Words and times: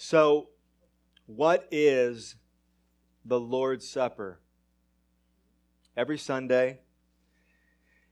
So, 0.00 0.50
what 1.26 1.66
is 1.72 2.36
the 3.24 3.40
Lord's 3.40 3.90
Supper? 3.90 4.38
Every 5.96 6.16
Sunday, 6.16 6.78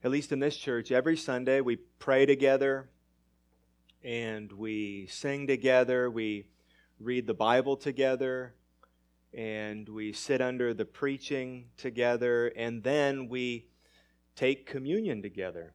at 0.03 0.11
least 0.11 0.33
in 0.33 0.41
this 0.41 0.57
church, 0.57 0.91
every 0.91 1.17
Sunday 1.17 1.61
we 1.61 1.77
pray 2.01 2.27
together 2.27 2.91
and 4.03 4.51
we 4.51 5.07
sing 5.07 5.47
together, 5.47 6.11
we 6.11 6.49
read 6.99 7.29
the 7.29 7.35
Bible 7.35 7.77
together, 7.77 8.57
and 9.33 9.89
we 9.89 10.13
sit 10.13 10.41
under 10.41 10.75
the 10.75 10.85
preaching 10.85 11.67
together, 11.77 12.49
and 12.57 12.83
then 12.83 13.29
we 13.29 13.69
take 14.35 14.67
communion 14.67 15.23
together. 15.23 15.73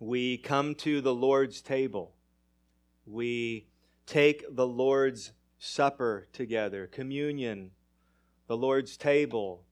We 0.00 0.38
come 0.38 0.74
to 0.76 1.00
the 1.00 1.14
Lord's 1.14 1.62
table. 1.62 2.16
We 3.06 3.68
take 4.06 4.44
the 4.54 4.66
Lord's 4.66 5.32
Supper 5.58 6.28
together, 6.32 6.86
communion, 6.86 7.72
the 8.46 8.56
Lord's 8.56 8.96
table, 8.96 9.64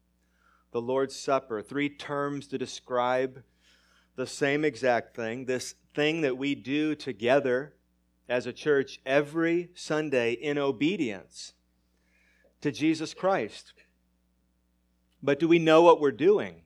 the 0.72 0.80
Lord's 0.80 1.14
Supper. 1.14 1.62
Three 1.62 1.88
terms 1.88 2.46
to 2.48 2.58
describe 2.58 3.42
the 4.16 4.26
same 4.26 4.64
exact 4.64 5.14
thing, 5.14 5.44
this 5.44 5.74
thing 5.94 6.22
that 6.22 6.36
we 6.36 6.54
do 6.54 6.94
together 6.94 7.74
as 8.28 8.46
a 8.46 8.52
church 8.52 9.00
every 9.04 9.70
Sunday 9.74 10.32
in 10.32 10.58
obedience 10.58 11.52
to 12.60 12.72
Jesus 12.72 13.12
Christ. 13.12 13.74
But 15.22 15.38
do 15.38 15.46
we 15.46 15.58
know 15.58 15.82
what 15.82 16.00
we're 16.00 16.12
doing? 16.12 16.62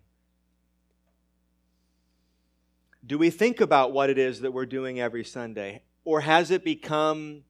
Do 3.04 3.18
we 3.18 3.30
think 3.30 3.60
about 3.60 3.92
what 3.92 4.10
it 4.10 4.18
is 4.18 4.40
that 4.40 4.52
we're 4.52 4.66
doing 4.66 5.00
every 5.00 5.24
Sunday? 5.24 5.82
Or 6.04 6.20
has 6.20 6.50
it 6.50 6.64
become 6.64 7.44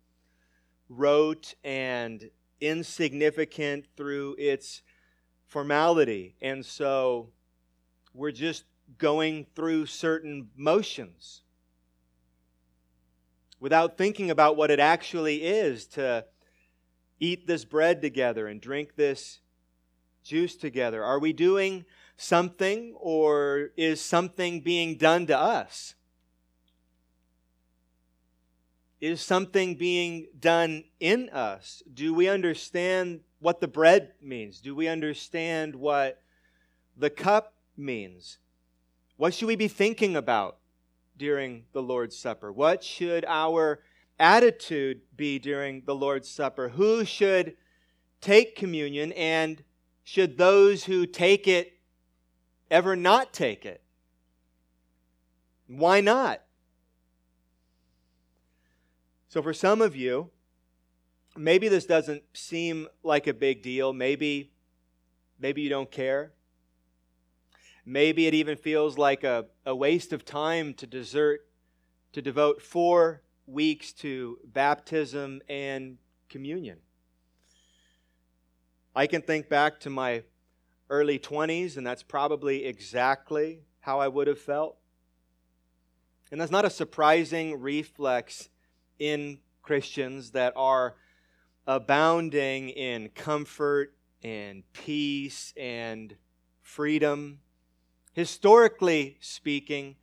rote 0.88 1.54
and 1.64 2.30
insignificant 2.60 3.86
through 3.96 4.34
its 4.38 4.82
formality. 5.46 6.36
And 6.40 6.64
so 6.64 7.30
we're 8.14 8.32
just 8.32 8.64
going 8.96 9.46
through 9.54 9.86
certain 9.86 10.48
motions 10.56 11.42
without 13.60 13.98
thinking 13.98 14.30
about 14.30 14.56
what 14.56 14.70
it 14.70 14.80
actually 14.80 15.42
is 15.44 15.86
to 15.86 16.24
eat 17.20 17.46
this 17.46 17.64
bread 17.64 18.00
together 18.00 18.46
and 18.46 18.60
drink 18.60 18.94
this 18.96 19.40
juice 20.22 20.56
together. 20.56 21.02
Are 21.02 21.18
we 21.18 21.32
doing 21.32 21.84
something 22.16 22.94
or 22.96 23.70
is 23.76 24.00
something 24.00 24.60
being 24.60 24.96
done 24.96 25.26
to 25.26 25.38
us? 25.38 25.94
Is 29.00 29.20
something 29.20 29.76
being 29.76 30.26
done 30.38 30.84
in 30.98 31.28
us? 31.28 31.82
Do 31.92 32.12
we 32.12 32.28
understand 32.28 33.20
what 33.38 33.60
the 33.60 33.68
bread 33.68 34.12
means? 34.20 34.60
Do 34.60 34.74
we 34.74 34.88
understand 34.88 35.76
what 35.76 36.20
the 36.96 37.10
cup 37.10 37.54
means? 37.76 38.38
What 39.16 39.34
should 39.34 39.46
we 39.46 39.56
be 39.56 39.68
thinking 39.68 40.16
about 40.16 40.58
during 41.16 41.64
the 41.72 41.82
Lord's 41.82 42.18
Supper? 42.18 42.50
What 42.52 42.82
should 42.82 43.24
our 43.28 43.80
attitude 44.18 45.02
be 45.16 45.38
during 45.38 45.82
the 45.84 45.94
Lord's 45.94 46.28
Supper? 46.28 46.70
Who 46.70 47.04
should 47.04 47.56
take 48.20 48.56
communion 48.56 49.12
and 49.12 49.62
should 50.02 50.38
those 50.38 50.84
who 50.84 51.06
take 51.06 51.46
it 51.46 51.78
ever 52.68 52.96
not 52.96 53.32
take 53.32 53.64
it? 53.64 53.82
Why 55.68 56.00
not? 56.00 56.42
So, 59.30 59.42
for 59.42 59.52
some 59.52 59.82
of 59.82 59.94
you, 59.94 60.30
maybe 61.36 61.68
this 61.68 61.84
doesn't 61.84 62.22
seem 62.32 62.88
like 63.02 63.26
a 63.26 63.34
big 63.34 63.62
deal. 63.62 63.92
Maybe, 63.92 64.52
maybe 65.38 65.60
you 65.60 65.68
don't 65.68 65.90
care. 65.90 66.32
Maybe 67.84 68.26
it 68.26 68.32
even 68.32 68.56
feels 68.56 68.96
like 68.96 69.24
a, 69.24 69.46
a 69.66 69.76
waste 69.76 70.14
of 70.14 70.24
time 70.24 70.72
to 70.74 70.86
desert, 70.86 71.46
to 72.12 72.22
devote 72.22 72.62
four 72.62 73.22
weeks 73.46 73.92
to 73.94 74.38
baptism 74.44 75.42
and 75.46 75.98
communion. 76.30 76.78
I 78.96 79.06
can 79.06 79.20
think 79.20 79.50
back 79.50 79.78
to 79.80 79.90
my 79.90 80.22
early 80.88 81.18
20s, 81.18 81.76
and 81.76 81.86
that's 81.86 82.02
probably 82.02 82.64
exactly 82.64 83.60
how 83.80 84.00
I 84.00 84.08
would 84.08 84.26
have 84.26 84.40
felt. 84.40 84.78
And 86.32 86.40
that's 86.40 86.50
not 86.50 86.64
a 86.64 86.70
surprising 86.70 87.60
reflex 87.60 88.48
in 88.98 89.38
Christians 89.62 90.30
that 90.32 90.52
are 90.56 90.96
abounding 91.66 92.70
in 92.70 93.10
comfort 93.10 93.94
and 94.22 94.62
peace 94.72 95.52
and 95.56 96.16
freedom. 96.62 97.40
Historically 98.12 99.18
speaking, 99.20 99.96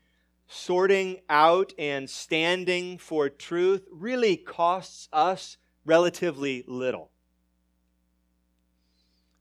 sorting 0.47 1.19
out 1.29 1.73
and 1.77 2.09
standing 2.09 2.97
for 2.97 3.29
truth 3.29 3.87
really 3.91 4.37
costs 4.37 5.09
us 5.11 5.57
relatively 5.85 6.63
little. 6.67 7.11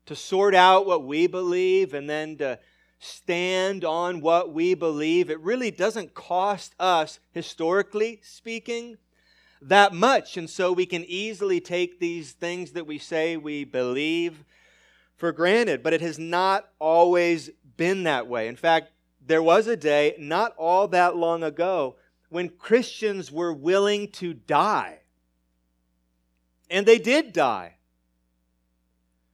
To 0.07 0.15
sort 0.15 0.53
out 0.53 0.85
what 0.85 1.03
we 1.03 1.27
believe 1.27 1.93
and 1.93 2.09
then 2.09 2.37
to 2.37 2.59
stand 2.99 3.83
on 3.83 4.21
what 4.21 4.53
we 4.53 4.73
believe, 4.73 5.29
it 5.29 5.39
really 5.39 5.71
doesn't 5.71 6.13
cost 6.13 6.75
us, 6.79 7.19
historically 7.31 8.19
speaking, 8.23 8.97
that 9.67 9.93
much. 9.93 10.37
And 10.37 10.49
so 10.49 10.71
we 10.71 10.85
can 10.85 11.03
easily 11.05 11.59
take 11.59 11.99
these 11.99 12.31
things 12.31 12.71
that 12.71 12.87
we 12.87 12.97
say 12.97 13.37
we 13.37 13.63
believe 13.63 14.43
for 15.15 15.31
granted. 15.31 15.83
But 15.83 15.93
it 15.93 16.01
has 16.01 16.19
not 16.19 16.69
always 16.79 17.49
been 17.77 18.03
that 18.03 18.27
way. 18.27 18.47
In 18.47 18.55
fact, 18.55 18.91
there 19.25 19.43
was 19.43 19.67
a 19.67 19.77
day 19.77 20.15
not 20.19 20.53
all 20.57 20.87
that 20.89 21.15
long 21.15 21.43
ago 21.43 21.95
when 22.29 22.49
Christians 22.49 23.31
were 23.31 23.53
willing 23.53 24.09
to 24.11 24.33
die. 24.33 24.99
And 26.69 26.85
they 26.85 26.97
did 26.97 27.33
die. 27.33 27.75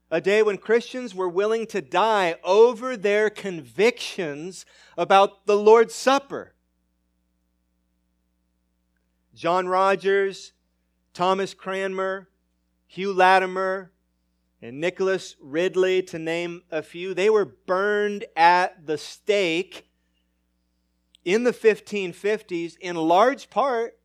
A 0.10 0.20
day 0.20 0.44
when 0.44 0.58
Christians 0.58 1.16
were 1.16 1.30
willing 1.30 1.66
to 1.68 1.82
die 1.82 2.36
over 2.44 2.98
their 2.98 3.30
convictions 3.30 4.66
about 4.98 5.46
the 5.46 5.56
Lord's 5.56 5.96
Supper. 5.96 6.54
John 9.34 9.68
Rogers, 9.68 10.54
Thomas 11.14 11.54
Cranmer, 11.54 12.30
Hugh 12.88 13.14
Latimer, 13.14 13.92
and 14.62 14.80
Nicholas 14.80 15.36
Ridley, 15.40 16.04
to 16.04 16.20
name 16.20 16.64
a 16.70 16.84
few, 16.84 17.14
they 17.14 17.30
were 17.30 17.46
burned 17.46 18.26
at 18.36 18.86
the 18.86 18.98
stake 18.98 19.90
in 21.26 21.44
the 21.44 21.54
1550s 21.54 22.78
in 22.80 22.96
large 22.96 23.50
part 23.50 23.98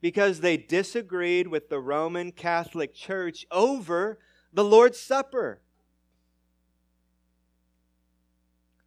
because 0.00 0.40
they 0.40 0.56
disagreed 0.56 1.48
with 1.48 1.68
the 1.68 1.80
Roman 1.80 2.32
Catholic 2.32 2.94
Church 2.94 3.46
over 3.50 4.18
the 4.52 4.64
Lord's 4.64 4.98
Supper. 4.98 5.60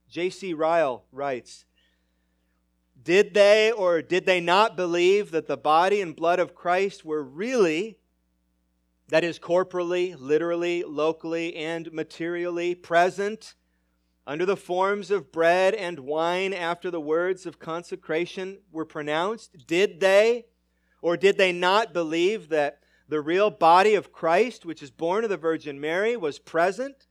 J.C. 0.10 0.54
Ryle 0.54 1.06
writes 1.12 1.66
did 3.06 3.36
they 3.36 3.72
or 3.72 4.02
did 4.02 4.26
they 4.26 4.42
not 4.42 4.76
believe 4.76 5.32
that 5.32 5.48
the 5.48 5.56
body 5.56 6.02
and 6.02 6.16
blood 6.16 6.40
of 6.40 6.56
Christ 6.56 7.06
were 7.06 7.24
really, 7.24 8.00
that 9.08 9.24
is, 9.24 9.38
corporally, 9.38 10.16
literally, 10.16 10.84
locally, 10.84 11.56
and 11.56 11.94
materially 11.94 12.74
present 12.74 13.54
under 14.26 14.44
the 14.44 14.58
forms 14.58 15.12
of 15.12 15.32
bread 15.32 15.76
and 15.76 16.00
wine 16.00 16.52
after 16.52 16.90
the 16.90 17.00
words 17.00 17.46
of 17.46 17.60
consecration 17.60 18.58
were 18.72 18.86
pronounced? 18.86 19.68
Did 19.68 20.00
they 20.00 20.46
or 21.00 21.16
did 21.16 21.38
they 21.38 21.52
not 21.52 21.94
believe 21.94 22.50
that 22.50 22.80
the 23.08 23.22
real 23.22 23.52
body 23.52 23.94
of 23.94 24.12
Christ, 24.12 24.66
which 24.66 24.82
is 24.82 24.90
born 24.90 25.24
of 25.24 25.30
the 25.30 25.38
Virgin 25.38 25.80
Mary, 25.80 26.18
was 26.18 26.40
present 26.40 27.06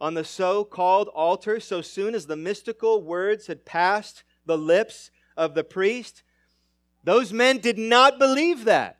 on 0.00 0.14
the 0.14 0.24
so 0.24 0.64
called 0.64 1.06
altar 1.14 1.60
so 1.60 1.80
soon 1.80 2.16
as 2.16 2.26
the 2.26 2.34
mystical 2.34 3.00
words 3.00 3.46
had 3.46 3.64
passed 3.64 4.24
the 4.44 4.58
lips 4.58 5.12
of 5.36 5.54
the 5.54 5.64
priest. 5.64 6.22
Those 7.04 7.32
men 7.32 7.58
did 7.58 7.78
not 7.78 8.18
believe 8.18 8.64
that. 8.64 8.98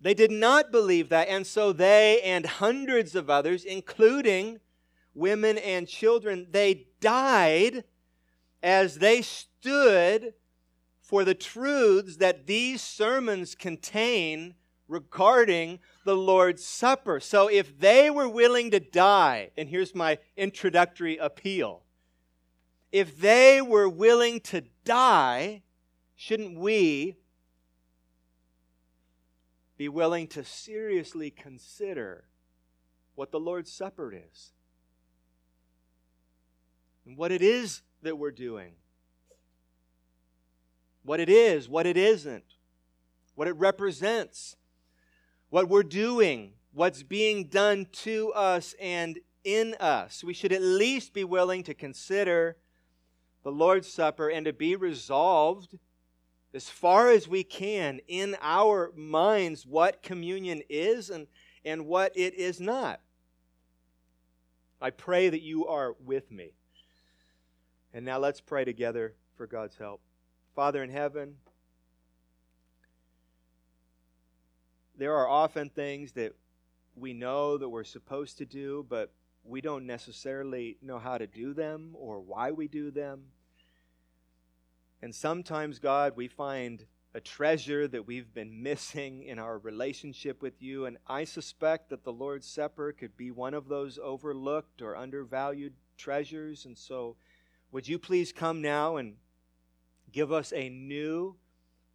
They 0.00 0.14
did 0.14 0.32
not 0.32 0.72
believe 0.72 1.10
that, 1.10 1.28
and 1.28 1.46
so 1.46 1.72
they 1.72 2.20
and 2.22 2.44
hundreds 2.44 3.14
of 3.14 3.30
others, 3.30 3.64
including 3.64 4.58
women 5.14 5.58
and 5.58 5.86
children, 5.86 6.48
they 6.50 6.86
died 7.00 7.84
as 8.62 8.98
they 8.98 9.22
stood 9.22 10.34
for 11.00 11.24
the 11.24 11.34
truths 11.34 12.16
that 12.16 12.46
these 12.46 12.80
sermons 12.80 13.54
contain 13.54 14.54
regarding 14.88 15.78
the 16.04 16.16
Lord's 16.16 16.64
Supper. 16.64 17.20
So 17.20 17.48
if 17.48 17.78
they 17.78 18.10
were 18.10 18.28
willing 18.28 18.70
to 18.72 18.80
die, 18.80 19.50
and 19.56 19.68
here's 19.68 19.94
my 19.94 20.18
introductory 20.36 21.16
appeal 21.16 21.81
if 22.92 23.18
they 23.18 23.62
were 23.62 23.88
willing 23.88 24.38
to 24.40 24.62
die, 24.84 25.62
shouldn't 26.14 26.58
we 26.58 27.16
be 29.78 29.88
willing 29.88 30.26
to 30.28 30.44
seriously 30.44 31.30
consider 31.30 32.24
what 33.14 33.32
the 33.32 33.40
Lord's 33.40 33.72
Supper 33.72 34.12
is 34.12 34.52
and 37.06 37.16
what 37.16 37.32
it 37.32 37.42
is 37.42 37.82
that 38.02 38.18
we're 38.18 38.30
doing, 38.30 38.74
what 41.02 41.18
it 41.18 41.30
is, 41.30 41.68
what 41.68 41.86
it 41.86 41.96
isn't, 41.96 42.44
what 43.34 43.48
it 43.48 43.56
represents, 43.56 44.56
what 45.48 45.68
we're 45.68 45.82
doing, 45.82 46.52
what's 46.72 47.02
being 47.02 47.44
done 47.44 47.86
to 47.92 48.32
us 48.34 48.74
and 48.80 49.18
in 49.44 49.74
us. 49.80 50.22
We 50.22 50.34
should 50.34 50.52
at 50.52 50.62
least 50.62 51.14
be 51.14 51.24
willing 51.24 51.62
to 51.64 51.74
consider 51.74 52.56
the 53.42 53.52
Lord's 53.52 53.88
Supper 53.88 54.28
and 54.28 54.46
to 54.46 54.52
be 54.52 54.76
resolved 54.76 55.78
as 56.54 56.68
far 56.68 57.10
as 57.10 57.26
we 57.26 57.44
can 57.44 58.00
in 58.08 58.36
our 58.40 58.92
minds 58.94 59.66
what 59.66 60.02
communion 60.02 60.62
is 60.68 61.10
and, 61.10 61.26
and 61.64 61.86
what 61.86 62.12
it 62.16 62.34
is 62.34 62.60
not. 62.60 63.00
I 64.80 64.90
pray 64.90 65.28
that 65.28 65.42
you 65.42 65.66
are 65.66 65.94
with 66.04 66.30
me. 66.30 66.52
And 67.94 68.04
now 68.04 68.18
let's 68.18 68.40
pray 68.40 68.64
together 68.64 69.14
for 69.36 69.46
God's 69.46 69.76
help. 69.76 70.00
Father 70.54 70.82
in 70.82 70.90
heaven, 70.90 71.36
there 74.98 75.14
are 75.14 75.28
often 75.28 75.70
things 75.70 76.12
that 76.12 76.34
we 76.96 77.12
know 77.12 77.56
that 77.56 77.68
we're 77.68 77.84
supposed 77.84 78.38
to 78.38 78.44
do, 78.44 78.84
but 78.88 79.12
we 79.44 79.60
don't 79.60 79.86
necessarily 79.86 80.76
know 80.82 80.98
how 80.98 81.18
to 81.18 81.26
do 81.26 81.52
them 81.52 81.90
or 81.94 82.20
why 82.20 82.50
we 82.50 82.68
do 82.68 82.90
them. 82.90 83.24
And 85.00 85.14
sometimes, 85.14 85.78
God, 85.78 86.12
we 86.16 86.28
find 86.28 86.84
a 87.14 87.20
treasure 87.20 87.86
that 87.88 88.06
we've 88.06 88.32
been 88.32 88.62
missing 88.62 89.22
in 89.24 89.38
our 89.38 89.58
relationship 89.58 90.40
with 90.40 90.62
you. 90.62 90.86
And 90.86 90.96
I 91.06 91.24
suspect 91.24 91.90
that 91.90 92.04
the 92.04 92.12
Lord's 92.12 92.46
Supper 92.46 92.92
could 92.92 93.16
be 93.16 93.30
one 93.30 93.52
of 93.52 93.68
those 93.68 93.98
overlooked 94.02 94.80
or 94.80 94.96
undervalued 94.96 95.74
treasures. 95.98 96.64
And 96.64 96.78
so, 96.78 97.16
would 97.72 97.88
you 97.88 97.98
please 97.98 98.32
come 98.32 98.62
now 98.62 98.96
and 98.96 99.16
give 100.12 100.30
us 100.30 100.52
a 100.52 100.68
new 100.68 101.36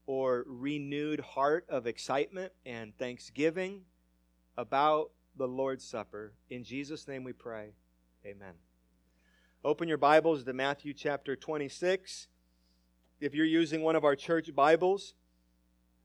or 0.06 0.44
renewed 0.48 1.20
heart 1.20 1.66
of 1.70 1.88
excitement 1.88 2.52
and 2.66 2.98
thanksgiving 2.98 3.82
about 4.58 5.12
the 5.38 5.48
Lord's 5.48 5.86
Supper? 5.86 6.34
In 6.50 6.64
Jesus' 6.64 7.08
name 7.08 7.24
we 7.24 7.32
pray. 7.32 7.74
Amen. 8.26 8.54
Open 9.64 9.88
your 9.88 9.98
Bibles 9.98 10.44
to 10.44 10.54
Matthew 10.54 10.94
chapter 10.94 11.36
26. 11.36 12.28
If 13.22 13.36
you're 13.36 13.46
using 13.46 13.84
one 13.84 13.96
of 13.96 14.04
our 14.04 14.16
church 14.16 14.54
Bibles, 14.56 15.14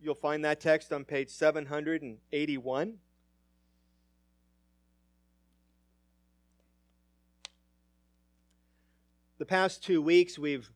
you'll 0.00 0.14
find 0.14 0.44
that 0.44 0.60
text 0.60 0.92
on 0.92 1.04
page 1.04 1.30
781. 1.30 2.94
The 9.38 9.46
past 9.46 9.82
two 9.82 10.02
weeks, 10.02 10.38
we've 10.38 10.70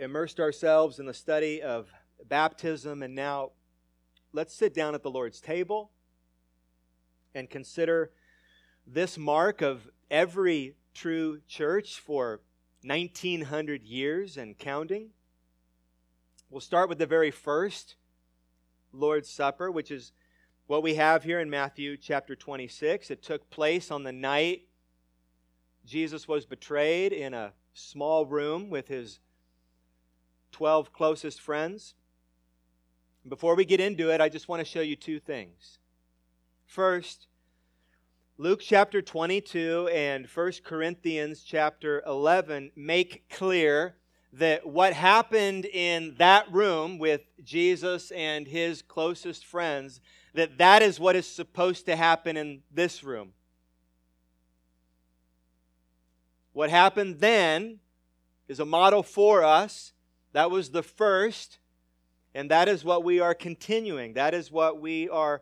immersed 0.00 0.40
ourselves 0.40 0.98
in 0.98 1.06
the 1.06 1.14
study 1.14 1.62
of 1.62 1.88
baptism, 2.26 3.02
and 3.02 3.14
now 3.14 3.52
let's 4.32 4.52
sit 4.52 4.74
down 4.74 4.94
at 4.96 5.04
the 5.04 5.10
Lord's 5.10 5.40
table 5.40 5.92
and 7.34 7.50
consider 7.50 8.10
this 8.86 9.18
mark 9.18 9.60
of 9.60 9.88
every 10.10 10.74
true 10.94 11.40
church 11.48 11.98
for 11.98 12.40
1900 12.82 13.82
years 13.82 14.36
and 14.36 14.58
counting. 14.58 15.10
We'll 16.50 16.60
start 16.60 16.88
with 16.88 16.98
the 16.98 17.06
very 17.06 17.30
first 17.30 17.96
Lord's 18.92 19.28
Supper, 19.28 19.70
which 19.70 19.90
is 19.90 20.12
what 20.66 20.82
we 20.82 20.94
have 20.94 21.24
here 21.24 21.40
in 21.40 21.50
Matthew 21.50 21.96
chapter 21.96 22.36
26. 22.36 23.10
It 23.10 23.22
took 23.22 23.50
place 23.50 23.90
on 23.90 24.04
the 24.04 24.12
night 24.12 24.68
Jesus 25.84 26.26
was 26.26 26.46
betrayed 26.46 27.12
in 27.12 27.34
a 27.34 27.52
small 27.74 28.24
room 28.24 28.70
with 28.70 28.88
his 28.88 29.20
12 30.52 30.92
closest 30.92 31.40
friends. 31.40 31.94
Before 33.26 33.54
we 33.54 33.64
get 33.64 33.80
into 33.80 34.10
it, 34.10 34.20
I 34.20 34.28
just 34.28 34.48
want 34.48 34.60
to 34.60 34.64
show 34.64 34.80
you 34.80 34.96
two 34.96 35.20
things. 35.20 35.78
First, 36.74 37.28
Luke 38.36 38.58
chapter 38.60 39.00
22 39.00 39.90
and 39.92 40.26
1 40.26 40.52
Corinthians 40.64 41.44
chapter 41.44 42.02
11 42.04 42.72
make 42.74 43.30
clear 43.30 43.94
that 44.32 44.66
what 44.66 44.92
happened 44.92 45.66
in 45.66 46.16
that 46.18 46.52
room 46.52 46.98
with 46.98 47.20
Jesus 47.44 48.10
and 48.10 48.48
his 48.48 48.82
closest 48.82 49.46
friends, 49.46 50.00
that 50.34 50.58
that 50.58 50.82
is 50.82 50.98
what 50.98 51.14
is 51.14 51.28
supposed 51.28 51.86
to 51.86 51.94
happen 51.94 52.36
in 52.36 52.62
this 52.72 53.04
room. 53.04 53.34
What 56.54 56.70
happened 56.70 57.20
then 57.20 57.78
is 58.48 58.58
a 58.58 58.64
model 58.64 59.04
for 59.04 59.44
us. 59.44 59.92
That 60.32 60.50
was 60.50 60.72
the 60.72 60.82
first, 60.82 61.60
and 62.34 62.50
that 62.50 62.68
is 62.68 62.84
what 62.84 63.04
we 63.04 63.20
are 63.20 63.32
continuing. 63.32 64.14
That 64.14 64.34
is 64.34 64.50
what 64.50 64.80
we 64.80 65.08
are 65.08 65.40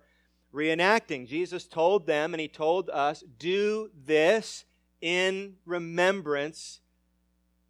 reenacting. 0.54 1.26
Jesus 1.26 1.66
told 1.66 2.06
them, 2.06 2.34
and 2.34 2.40
he 2.40 2.48
told 2.48 2.90
us, 2.90 3.24
do 3.38 3.90
this 4.04 4.64
in 5.00 5.54
remembrance 5.64 6.80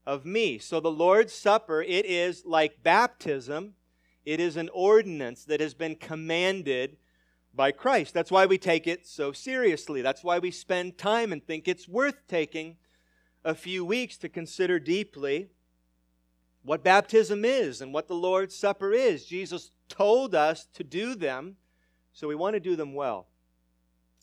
of 0.06 0.24
me. 0.24 0.58
So 0.58 0.80
the 0.80 0.90
Lord's 0.90 1.32
Supper, 1.32 1.82
it 1.82 2.04
is 2.04 2.44
like 2.44 2.82
baptism, 2.82 3.74
it 4.24 4.40
is 4.40 4.56
an 4.56 4.68
ordinance 4.72 5.44
that 5.44 5.60
has 5.60 5.74
been 5.74 5.96
commanded 5.96 6.96
by 7.54 7.70
Christ. 7.70 8.14
That's 8.14 8.30
why 8.30 8.46
we 8.46 8.58
take 8.58 8.86
it 8.86 9.06
so 9.06 9.32
seriously. 9.32 10.02
That's 10.02 10.24
why 10.24 10.38
we 10.38 10.50
spend 10.50 10.98
time 10.98 11.32
and 11.32 11.44
think 11.44 11.68
it's 11.68 11.88
worth 11.88 12.26
taking 12.28 12.76
a 13.44 13.54
few 13.54 13.84
weeks 13.84 14.16
to 14.18 14.28
consider 14.28 14.78
deeply 14.78 15.48
what 16.62 16.84
baptism 16.84 17.44
is 17.44 17.80
and 17.80 17.92
what 17.92 18.08
the 18.08 18.14
Lord's 18.14 18.56
Supper 18.56 18.92
is. 18.92 19.24
Jesus 19.24 19.72
told 19.88 20.34
us 20.34 20.66
to 20.74 20.84
do 20.84 21.14
them, 21.14 21.56
so 22.12 22.28
we 22.28 22.34
want 22.34 22.54
to 22.54 22.60
do 22.60 22.76
them 22.76 22.94
well. 22.94 23.26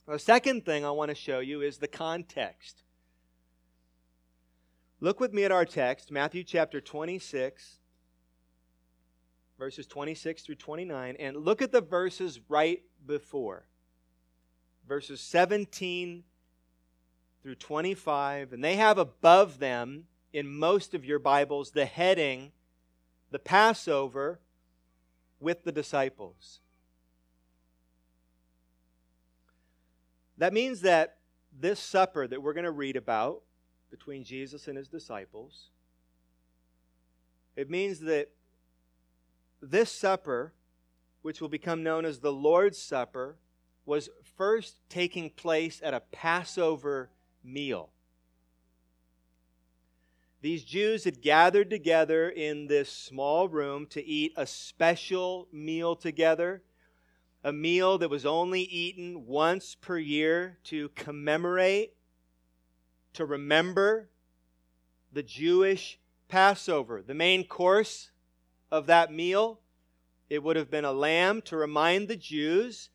The 0.07 0.19
second 0.19 0.65
thing 0.65 0.85
I 0.85 0.91
want 0.91 1.09
to 1.09 1.15
show 1.15 1.39
you 1.39 1.61
is 1.61 1.77
the 1.77 1.87
context. 1.87 2.83
Look 5.01 5.19
with 5.19 5.33
me 5.33 5.43
at 5.43 5.51
our 5.51 5.65
text, 5.65 6.11
Matthew 6.11 6.43
chapter 6.43 6.81
26, 6.81 7.77
verses 9.57 9.87
26 9.87 10.43
through 10.43 10.55
29, 10.55 11.15
and 11.19 11.37
look 11.37 11.61
at 11.61 11.71
the 11.71 11.81
verses 11.81 12.39
right 12.49 12.81
before. 13.05 13.65
Verses 14.87 15.21
17 15.21 16.23
through 17.43 17.55
25, 17.55 18.51
and 18.51 18.63
they 18.63 18.75
have 18.75 18.97
above 18.97 19.59
them 19.59 20.05
in 20.33 20.47
most 20.47 20.93
of 20.93 21.05
your 21.05 21.19
Bibles 21.19 21.71
the 21.71 21.85
heading, 21.85 22.51
the 23.31 23.39
Passover 23.39 24.39
with 25.39 25.63
the 25.63 25.71
disciples. 25.71 26.59
That 30.39 30.53
means 30.53 30.81
that 30.81 31.17
this 31.57 31.79
supper 31.79 32.27
that 32.27 32.41
we're 32.41 32.53
going 32.53 32.63
to 32.63 32.71
read 32.71 32.95
about 32.95 33.41
between 33.91 34.23
Jesus 34.23 34.67
and 34.67 34.77
his 34.77 34.87
disciples. 34.87 35.69
It 37.55 37.69
means 37.69 37.99
that 38.01 38.29
this 39.61 39.91
supper, 39.91 40.53
which 41.21 41.41
will 41.41 41.49
become 41.49 41.83
known 41.83 42.05
as 42.05 42.19
the 42.19 42.31
Lord's 42.31 42.77
Supper, 42.81 43.35
was 43.85 44.09
first 44.37 44.79
taking 44.87 45.29
place 45.29 45.81
at 45.83 45.93
a 45.93 45.99
Passover 45.99 47.09
meal. 47.43 47.89
These 50.41 50.63
Jews 50.63 51.03
had 51.03 51.21
gathered 51.21 51.69
together 51.69 52.29
in 52.29 52.67
this 52.67 52.89
small 52.89 53.49
room 53.49 53.87
to 53.87 54.05
eat 54.05 54.31
a 54.37 54.45
special 54.45 55.49
meal 55.51 55.97
together, 55.97 56.61
a 57.43 57.53
meal 57.53 57.97
that 57.97 58.09
was 58.09 58.25
only 58.25 58.61
eaten 58.61 59.25
once 59.25 59.75
per 59.75 59.97
year 59.97 60.57
to 60.65 60.89
commemorate 60.89 61.93
to 63.13 63.25
remember 63.25 64.09
the 65.11 65.23
Jewish 65.23 65.99
Passover. 66.27 67.01
The 67.01 67.13
main 67.13 67.45
course 67.45 68.11
of 68.71 68.85
that 68.87 69.11
meal, 69.11 69.59
it 70.29 70.43
would 70.43 70.55
have 70.55 70.69
been 70.69 70.85
a 70.85 70.93
lamb 70.93 71.41
to 71.43 71.57
remind 71.57 72.07
the 72.07 72.15
Jews 72.15 72.89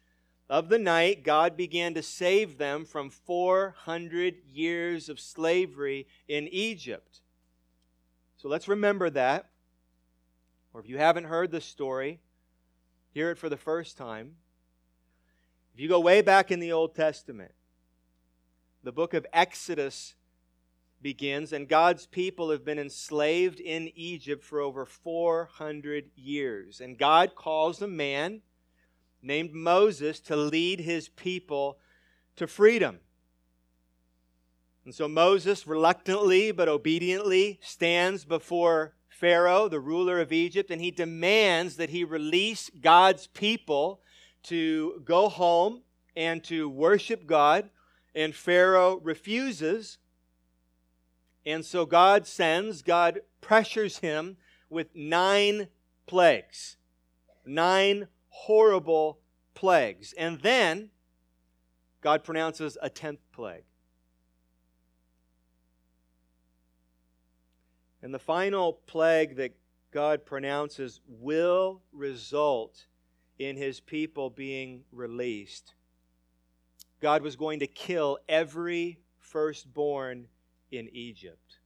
of 0.49 0.69
the 0.69 0.79
night 0.79 1.25
God 1.25 1.57
began 1.57 1.95
to 1.95 2.03
save 2.03 2.59
them 2.59 2.85
from 2.85 3.11
400 3.11 4.37
years 4.47 5.09
of 5.09 5.19
slavery 5.19 6.07
in 6.29 6.49
Egypt. 6.49 7.23
So 8.37 8.49
let's 8.49 8.69
remember 8.69 9.09
that. 9.11 9.49
Or 10.75 10.81
if 10.81 10.89
you 10.89 10.99
haven't 10.99 11.25
heard 11.25 11.51
the 11.51 11.61
story, 11.61 12.21
hear 13.15 13.31
it 13.31 13.39
for 13.39 13.49
the 13.49 13.57
first 13.57 13.97
time. 13.97 14.33
If 15.73 15.81
you 15.81 15.89
go 15.89 16.01
way 16.01 16.21
back 16.21 16.51
in 16.51 16.59
the 16.59 16.73
Old 16.73 16.97
Testament, 16.97 17.53
the 18.83 18.93
book 18.93 19.15
of 19.15 19.25
Exodus 19.33 20.15
begins, 21.01 21.53
and 21.53 21.69
God's 21.69 22.07
people 22.07 22.51
have 22.51 22.65
been 22.65 22.79
enslaved 22.79 23.61
in 23.61 23.93
Egypt 23.95 24.43
for 24.43 24.61
over 24.61 24.85
400 24.85 26.11
years. 26.17 26.81
And 26.81 26.99
God 26.99 27.37
calls 27.37 27.81
a 27.81 27.87
man 27.87 28.41
named 29.23 29.53
Moses 29.53 30.19
to 30.21 30.35
lead 30.35 30.81
his 30.81 31.09
people 31.09 31.79
to 32.35 32.49
freedom. 32.49 32.99
And 34.85 34.95
so 34.95 35.07
Moses, 35.07 35.69
reluctantly 35.69 36.51
but 36.51 36.69
obediently, 36.69 37.61
stands 37.63 38.25
before 38.25 38.95
Pharaoh, 39.25 39.69
the 39.69 39.81
ruler 39.81 40.21
of 40.21 40.33
Egypt, 40.33 40.71
and 40.71 40.83
he 40.83 40.91
demands 40.91 41.77
that 41.77 41.89
he 41.89 42.05
release 42.05 42.71
God's 42.83 43.27
people 43.29 44.03
to 44.43 45.01
go 45.03 45.31
home 45.31 45.81
and 46.15 46.45
to 46.45 46.69
worship 46.69 47.27
God. 47.27 47.71
And 48.15 48.35
Pharaoh 48.35 49.01
refuses. 49.03 49.97
And 51.47 51.65
so 51.65 51.87
God 51.87 52.27
sends, 52.27 52.83
God 52.83 53.21
pressures 53.41 54.01
him 54.01 54.37
with 54.69 54.95
nine 54.95 55.69
plagues. 56.05 56.77
Nine 57.47 58.09
horrible 58.29 59.21
plagues. 59.55 60.13
And 60.19 60.43
then 60.43 60.91
God 62.03 62.25
pronounces 62.25 62.77
a 62.83 62.91
tenth 62.91 63.21
plague. 63.33 63.65
And 68.05 68.13
the 68.13 68.19
final 68.19 68.75
plague 68.87 69.37
that 69.37 69.57
God 69.91 70.27
pronounces 70.27 71.01
will 71.09 71.81
result 71.91 72.85
in 73.39 73.57
his 73.57 73.81
people 73.81 74.29
being 74.29 74.85
released. 74.93 75.73
God 77.01 77.23
was 77.23 77.35
going 77.35 77.61
to 77.61 77.67
kill 77.67 78.19
every 78.29 78.99
firstborn 79.17 80.29
in 80.71 80.91
Egypt. 80.93 81.61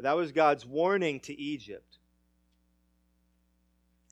That 0.00 0.16
was 0.16 0.32
God's 0.32 0.66
warning 0.66 1.20
to 1.20 1.40
Egypt. 1.40 1.98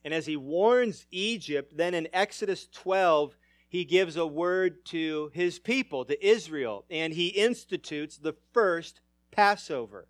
And 0.04 0.14
as 0.14 0.26
he 0.26 0.36
warns 0.36 1.04
Egypt, 1.10 1.76
then 1.76 1.94
in 1.94 2.06
Exodus 2.12 2.68
12, 2.72 3.36
he 3.68 3.84
gives 3.84 4.16
a 4.16 4.24
word 4.24 4.84
to 4.86 5.32
his 5.34 5.58
people, 5.58 6.04
to 6.04 6.24
Israel, 6.24 6.84
and 6.88 7.12
he 7.12 7.26
institutes 7.26 8.18
the 8.18 8.36
first 8.52 9.00
Passover. 9.30 10.08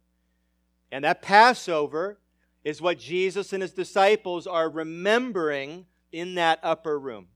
And 0.91 1.05
that 1.05 1.23
Passover 1.23 2.19
is 2.65 2.83
what 2.83 2.99
Jesus 2.99 3.53
and 3.53 3.63
his 3.63 3.73
disciples 3.73 4.47
are 4.47 4.69
remembering 4.69 5.87
in 6.13 6.35
that 6.37 6.59
upper 6.63 6.99
room. 6.99 7.29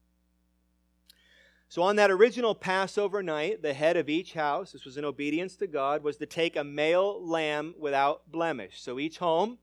So, 1.69 1.81
on 1.81 1.97
that 1.97 2.11
original 2.11 2.55
Passover 2.55 3.23
night, 3.23 3.63
the 3.63 3.73
head 3.73 3.97
of 3.97 4.11
each 4.11 4.35
house, 4.35 4.73
this 4.73 4.85
was 4.85 4.99
in 4.99 5.07
obedience 5.07 5.57
to 5.57 5.67
God, 5.67 6.03
was 6.03 6.19
to 6.19 6.27
take 6.27 6.55
a 6.55 6.65
male 6.65 7.27
lamb 7.27 7.75
without 7.79 8.31
blemish. 8.31 8.83
So, 8.83 8.99
each 8.99 9.17
home, 9.17 9.57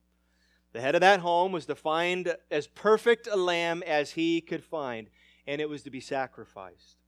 the 0.74 0.82
head 0.82 0.96
of 0.96 1.02
that 1.02 1.20
home 1.20 1.52
was 1.52 1.68
to 1.68 1.76
find 1.76 2.36
as 2.50 2.66
perfect 2.66 3.28
a 3.28 3.36
lamb 3.36 3.84
as 3.86 4.12
he 4.12 4.42
could 4.42 4.64
find, 4.64 5.08
and 5.46 5.62
it 5.62 5.70
was 5.70 5.84
to 5.84 5.92
be 5.92 6.00
sacrificed. 6.00 6.99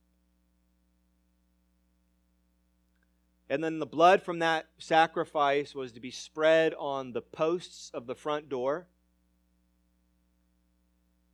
And 3.51 3.62
then 3.62 3.79
the 3.79 3.86
blood 3.86 4.22
from 4.24 4.39
that 4.39 4.67
sacrifice 4.77 5.75
was 5.75 5.91
to 5.91 6.00
be 6.00 6.10
spread 6.10 6.74
on 6.79 7.12
the 7.12 7.22
posts 7.22 7.91
of 7.93 8.08
the 8.08 8.15
front 8.15 8.48
door. 8.48 8.88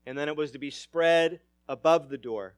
And 0.04 0.18
then 0.18 0.28
it 0.28 0.36
was 0.36 0.50
to 0.54 0.58
be 0.58 0.72
spread 0.72 1.42
above 1.70 2.10
the 2.10 2.18
door. 2.18 2.56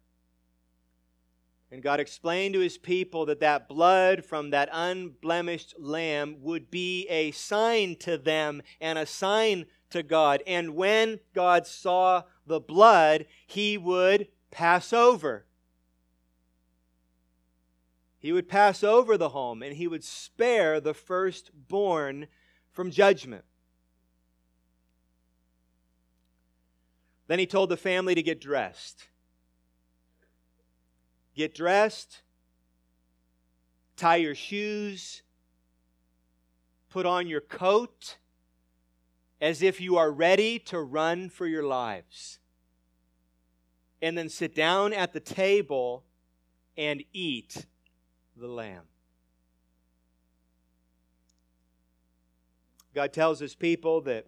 And 1.73 1.83
God 1.83 1.99
explained 1.99 2.53
to 2.53 2.61
his 2.61 2.77
people 2.77 3.25
that 3.25 3.41
that 3.41 3.67
blood 3.67 4.23
from 4.23 4.51
that 4.51 4.69
unblemished 4.71 5.75
lamb 5.77 6.37
would 6.39 6.71
be 6.71 7.05
a 7.09 7.31
sign 7.31 7.97
to 7.97 8.17
them 8.17 8.61
and 8.79 8.97
a 8.97 9.05
sign 9.05 9.65
to 9.89 10.03
God. 10.03 10.41
And 10.47 10.73
when 10.73 11.19
God 11.35 11.67
saw 11.67 12.23
the 12.47 12.61
blood, 12.61 13.25
he 13.45 13.77
would 13.77 14.29
pass 14.51 14.93
over 14.93 15.47
he 18.19 18.33
would 18.33 18.49
pass 18.49 18.83
over 18.83 19.17
the 19.17 19.29
home 19.29 19.63
and 19.63 19.75
he 19.75 19.87
would 19.87 20.03
spare 20.03 20.81
the 20.81 20.93
firstborn 20.93 22.27
from 22.71 22.91
judgment. 22.91 23.45
Then 27.27 27.39
he 27.39 27.45
told 27.45 27.69
the 27.69 27.77
family 27.77 28.15
to 28.15 28.21
get 28.21 28.41
dressed. 28.41 29.07
Get 31.35 31.55
dressed, 31.55 32.21
tie 33.95 34.17
your 34.17 34.35
shoes, 34.35 35.21
put 36.89 37.05
on 37.05 37.27
your 37.27 37.39
coat 37.39 38.17
as 39.39 39.61
if 39.61 39.79
you 39.79 39.95
are 39.95 40.11
ready 40.11 40.59
to 40.59 40.81
run 40.81 41.29
for 41.29 41.47
your 41.47 41.63
lives. 41.63 42.39
And 44.01 44.17
then 44.17 44.27
sit 44.27 44.53
down 44.53 44.91
at 44.91 45.13
the 45.13 45.19
table 45.21 46.03
and 46.75 47.03
eat 47.13 47.65
the 48.39 48.47
Lamb. 48.47 48.83
God 52.95 53.13
tells 53.13 53.39
his 53.39 53.55
people 53.55 54.01
that 54.01 54.27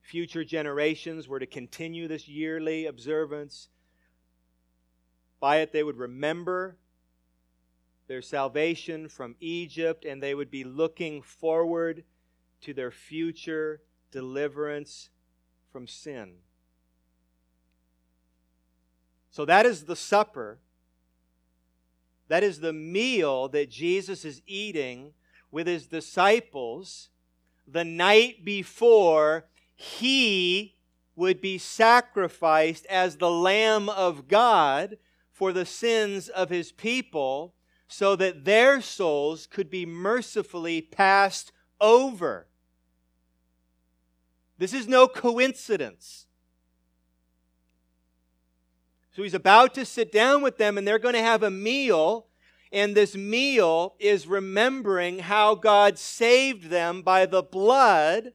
future 0.00 0.44
generations 0.44 1.26
were 1.26 1.38
to 1.38 1.46
continue 1.46 2.06
this 2.06 2.28
yearly 2.28 2.86
observance. 2.86 3.68
By 5.40 5.56
it, 5.56 5.72
they 5.72 5.82
would 5.82 5.96
remember 5.96 6.76
their 8.06 8.22
salvation 8.22 9.08
from 9.08 9.34
Egypt 9.40 10.04
and 10.04 10.22
they 10.22 10.34
would 10.34 10.50
be 10.50 10.64
looking 10.64 11.22
forward 11.22 12.04
to 12.60 12.74
their 12.74 12.90
future 12.90 13.80
deliverance 14.10 15.10
from 15.72 15.86
sin. 15.86 16.34
So 19.30 19.44
that 19.44 19.66
is 19.66 19.84
the 19.84 19.96
supper 19.96 20.58
that 22.28 22.42
is 22.42 22.60
the 22.60 22.72
meal 22.72 23.48
that 23.48 23.70
Jesus 23.70 24.24
is 24.24 24.42
eating 24.46 25.12
with 25.50 25.66
his 25.66 25.86
disciples 25.86 27.10
the 27.66 27.84
night 27.84 28.44
before 28.44 29.46
he 29.74 30.76
would 31.16 31.40
be 31.40 31.58
sacrificed 31.58 32.86
as 32.86 33.16
the 33.16 33.30
Lamb 33.30 33.88
of 33.88 34.28
God 34.28 34.98
for 35.32 35.52
the 35.52 35.66
sins 35.66 36.28
of 36.28 36.50
his 36.50 36.72
people 36.72 37.54
so 37.88 38.16
that 38.16 38.44
their 38.44 38.80
souls 38.80 39.46
could 39.46 39.70
be 39.70 39.86
mercifully 39.86 40.80
passed 40.80 41.52
over. 41.80 42.46
This 44.58 44.72
is 44.72 44.88
no 44.88 45.06
coincidence. 45.06 46.23
So 49.14 49.22
he's 49.22 49.34
about 49.34 49.74
to 49.74 49.84
sit 49.84 50.10
down 50.10 50.42
with 50.42 50.58
them 50.58 50.76
and 50.76 50.86
they're 50.86 50.98
going 50.98 51.14
to 51.14 51.20
have 51.20 51.42
a 51.42 51.50
meal. 51.50 52.26
And 52.72 52.94
this 52.94 53.14
meal 53.14 53.94
is 54.00 54.26
remembering 54.26 55.20
how 55.20 55.54
God 55.54 55.98
saved 55.98 56.68
them 56.68 57.02
by 57.02 57.26
the 57.26 57.42
blood 57.42 58.32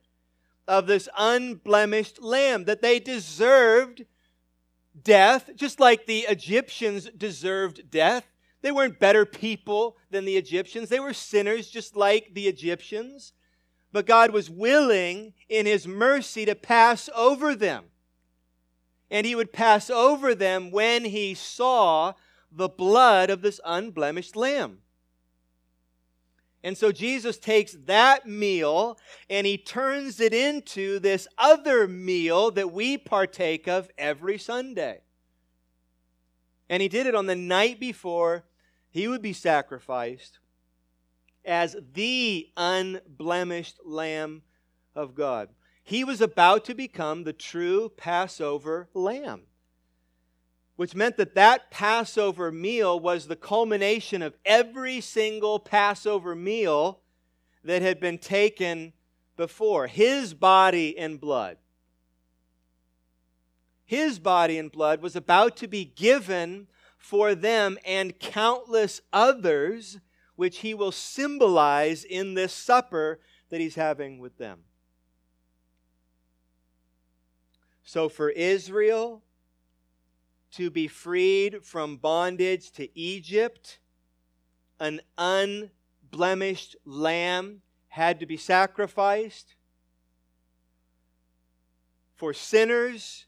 of 0.67 0.87
this 0.87 1.09
unblemished 1.17 2.21
lamb, 2.21 2.65
that 2.65 2.81
they 2.81 2.99
deserved 2.99 4.05
death, 5.03 5.49
just 5.55 5.79
like 5.79 6.05
the 6.05 6.19
Egyptians 6.29 7.09
deserved 7.17 7.89
death. 7.89 8.25
They 8.61 8.71
weren't 8.71 8.99
better 8.99 9.25
people 9.25 9.97
than 10.11 10.25
the 10.25 10.37
Egyptians, 10.37 10.89
they 10.89 10.99
were 10.99 11.13
sinners 11.13 11.69
just 11.69 11.95
like 11.95 12.33
the 12.33 12.47
Egyptians. 12.47 13.33
But 13.91 14.05
God 14.05 14.31
was 14.31 14.51
willing, 14.51 15.33
in 15.49 15.65
His 15.65 15.87
mercy, 15.87 16.45
to 16.45 16.53
pass 16.53 17.09
over 17.15 17.55
them 17.55 17.85
and 19.11 19.25
he 19.25 19.35
would 19.35 19.53
pass 19.53 19.89
over 19.89 20.35
them 20.35 20.71
when 20.71 21.05
he 21.05 21.33
saw 21.33 22.13
the 22.51 22.69
blood 22.69 23.29
of 23.29 23.41
this 23.41 23.59
unblemished 23.65 24.35
lamb. 24.35 24.79
And 26.63 26.77
so 26.77 26.91
Jesus 26.91 27.37
takes 27.37 27.73
that 27.85 28.27
meal 28.27 28.97
and 29.29 29.47
he 29.47 29.57
turns 29.57 30.19
it 30.19 30.33
into 30.33 30.99
this 30.99 31.27
other 31.37 31.87
meal 31.87 32.51
that 32.51 32.73
we 32.73 32.97
partake 32.97 33.67
of 33.67 33.89
every 33.97 34.37
Sunday. 34.37 35.01
And 36.69 36.81
he 36.81 36.89
did 36.89 37.07
it 37.07 37.15
on 37.15 37.27
the 37.27 37.35
night 37.35 37.79
before 37.79 38.43
he 38.89 39.07
would 39.07 39.21
be 39.21 39.33
sacrificed 39.33 40.39
as 41.45 41.75
the 41.93 42.49
unblemished 42.57 43.77
Lamb 43.85 44.43
of 44.95 45.15
God 45.15 45.49
he 45.89 46.03
was 46.03 46.21
about 46.21 46.65
to 46.65 46.75
become 46.75 47.23
the 47.23 47.33
true 47.33 47.89
Passover 47.97 48.89
lamb, 48.93 49.41
which 50.75 50.93
meant 50.93 51.17
that 51.17 51.33
that 51.33 51.71
Passover 51.71 52.51
meal 52.51 52.99
was 52.99 53.25
the 53.25 53.35
culmination 53.35 54.21
of 54.21 54.37
every 54.45 55.01
single 55.01 55.57
Passover 55.59 56.35
meal 56.35 56.99
that 57.63 57.81
had 57.81 57.99
been 57.99 58.19
taken 58.19 58.93
before. 59.35 59.87
His 59.87 60.35
body 60.35 60.95
and 60.95 61.19
blood. 61.19 61.57
His 63.83 64.19
body 64.19 64.59
and 64.59 64.71
blood 64.71 65.01
was 65.01 65.15
about 65.15 65.57
to 65.57 65.67
be 65.67 65.85
given 65.85 66.67
for 66.99 67.33
them 67.33 67.79
and 67.83 68.19
countless 68.19 69.01
others, 69.11 69.97
which 70.35 70.59
he 70.59 70.75
will 70.75 70.91
symbolize 70.91 72.03
in 72.03 72.35
this 72.35 72.53
supper 72.53 73.19
that 73.49 73.59
he's 73.59 73.73
having 73.73 74.19
with 74.19 74.37
them. 74.37 74.59
So 77.89 78.07
for 78.07 78.29
Israel 78.29 79.23
to 80.51 80.69
be 80.69 80.87
freed 80.87 81.65
from 81.65 81.97
bondage 81.97 82.69
to 82.73 82.87
Egypt, 82.95 83.79
an 84.79 85.01
unblemished 85.17 86.75
lamb 86.85 87.63
had 87.87 88.19
to 88.19 88.27
be 88.27 88.37
sacrificed. 88.37 89.55
For 92.13 92.31
sinners 92.31 93.25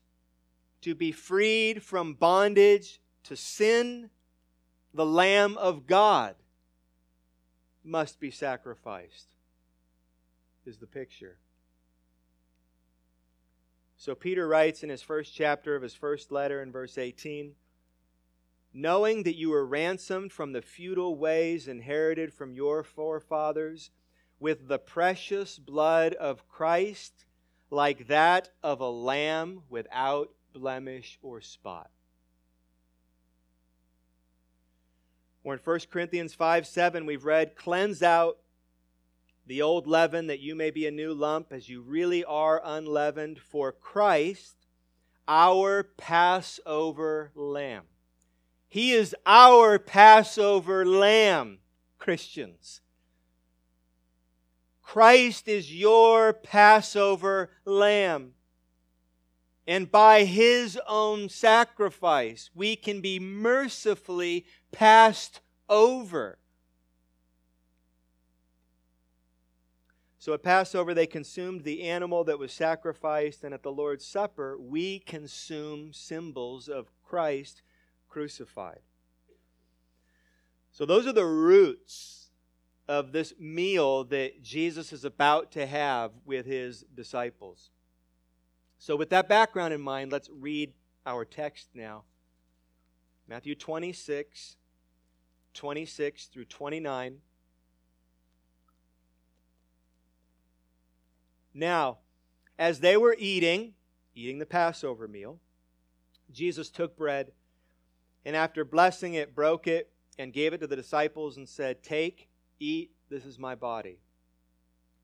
to 0.81 0.93
be 0.93 1.11
freed 1.11 1.81
from 1.81 2.13
bondage 2.13 3.01
to 3.23 3.35
sin, 3.35 4.11
the 4.93 5.07
Lamb 5.07 5.57
of 5.57 5.87
God 5.87 6.35
must 7.83 8.19
be 8.19 8.29
sacrificed, 8.29 9.29
is 10.67 10.77
the 10.77 10.85
picture. 10.85 11.39
So 14.01 14.15
Peter 14.15 14.47
writes 14.47 14.81
in 14.81 14.89
his 14.89 15.03
first 15.03 15.31
chapter 15.31 15.75
of 15.75 15.83
his 15.83 15.93
first 15.93 16.31
letter 16.31 16.63
in 16.63 16.71
verse 16.71 16.97
18 16.97 17.53
Knowing 18.73 19.21
that 19.21 19.35
you 19.35 19.51
were 19.51 19.63
ransomed 19.63 20.33
from 20.33 20.53
the 20.53 20.61
futile 20.63 21.15
ways 21.15 21.67
inherited 21.67 22.33
from 22.33 22.55
your 22.55 22.81
forefathers 22.81 23.91
with 24.39 24.67
the 24.67 24.79
precious 24.79 25.59
blood 25.59 26.15
of 26.15 26.49
Christ, 26.49 27.25
like 27.69 28.07
that 28.07 28.49
of 28.63 28.79
a 28.79 28.89
lamb 28.89 29.61
without 29.69 30.31
blemish 30.51 31.19
or 31.21 31.39
spot. 31.39 31.91
Or 35.43 35.53
in 35.53 35.59
1 35.63 35.79
Corinthians 35.91 36.33
5 36.33 36.65
7, 36.65 37.05
we've 37.05 37.25
read, 37.25 37.55
Cleanse 37.55 38.01
out 38.01 38.39
the 39.51 39.61
old 39.61 39.85
leaven 39.85 40.27
that 40.27 40.39
you 40.39 40.55
may 40.55 40.71
be 40.71 40.87
a 40.87 40.91
new 40.91 41.13
lump 41.13 41.51
as 41.51 41.67
you 41.67 41.81
really 41.81 42.23
are 42.23 42.61
unleavened 42.63 43.37
for 43.37 43.73
Christ, 43.73 44.55
our 45.27 45.83
Passover 45.83 47.31
lamb. 47.35 47.83
He 48.69 48.93
is 48.93 49.13
our 49.25 49.77
Passover 49.77 50.85
lamb, 50.85 51.57
Christians. 51.97 52.79
Christ 54.81 55.49
is 55.49 55.75
your 55.75 56.31
Passover 56.31 57.49
lamb. 57.65 58.31
And 59.67 59.91
by 59.91 60.23
his 60.23 60.79
own 60.87 61.27
sacrifice, 61.27 62.49
we 62.55 62.77
can 62.77 63.01
be 63.01 63.19
mercifully 63.19 64.45
passed 64.71 65.41
over. 65.67 66.37
So 70.21 70.35
at 70.35 70.43
Passover, 70.43 70.93
they 70.93 71.07
consumed 71.07 71.63
the 71.63 71.81
animal 71.81 72.23
that 72.25 72.37
was 72.37 72.53
sacrificed, 72.53 73.43
and 73.43 73.55
at 73.55 73.63
the 73.63 73.71
Lord's 73.71 74.05
Supper, 74.05 74.55
we 74.55 74.99
consume 74.99 75.93
symbols 75.93 76.69
of 76.69 76.91
Christ 77.03 77.63
crucified. 78.07 78.81
So 80.71 80.85
those 80.85 81.07
are 81.07 81.11
the 81.11 81.25
roots 81.25 82.29
of 82.87 83.13
this 83.13 83.33
meal 83.39 84.03
that 84.03 84.43
Jesus 84.43 84.93
is 84.93 85.03
about 85.03 85.51
to 85.53 85.65
have 85.65 86.11
with 86.23 86.45
his 86.45 86.85
disciples. 86.93 87.71
So, 88.77 88.95
with 88.95 89.09
that 89.09 89.27
background 89.27 89.73
in 89.73 89.81
mind, 89.81 90.11
let's 90.11 90.29
read 90.29 90.73
our 91.03 91.25
text 91.25 91.69
now. 91.73 92.03
Matthew 93.27 93.55
26, 93.55 94.55
26 95.55 96.25
through 96.27 96.45
29. 96.45 97.21
Now, 101.53 101.99
as 102.57 102.79
they 102.79 102.97
were 102.97 103.15
eating, 103.17 103.73
eating 104.15 104.39
the 104.39 104.45
Passover 104.45 105.07
meal, 105.07 105.39
Jesus 106.31 106.69
took 106.69 106.95
bread 106.95 107.31
and 108.23 108.35
after 108.35 108.63
blessing 108.63 109.15
it, 109.15 109.35
broke 109.35 109.67
it 109.67 109.91
and 110.17 110.31
gave 110.31 110.53
it 110.53 110.59
to 110.59 110.67
the 110.67 110.75
disciples 110.75 111.37
and 111.37 111.49
said, 111.49 111.83
Take, 111.83 112.29
eat, 112.59 112.91
this 113.09 113.25
is 113.25 113.39
my 113.39 113.55
body. 113.55 113.99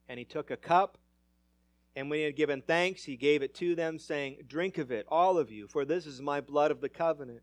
And 0.07 0.19
he 0.19 0.25
took 0.25 0.51
a 0.51 0.57
cup 0.57 0.97
and 1.97 2.11
when 2.11 2.19
he 2.19 2.25
had 2.25 2.35
given 2.35 2.61
thanks, 2.61 3.05
he 3.05 3.17
gave 3.17 3.41
it 3.41 3.55
to 3.55 3.73
them, 3.73 3.97
saying, 3.97 4.43
Drink 4.47 4.77
of 4.77 4.91
it, 4.91 5.07
all 5.09 5.39
of 5.39 5.49
you, 5.49 5.67
for 5.67 5.83
this 5.83 6.05
is 6.05 6.21
my 6.21 6.39
blood 6.39 6.69
of 6.69 6.79
the 6.79 6.89
covenant, 6.89 7.41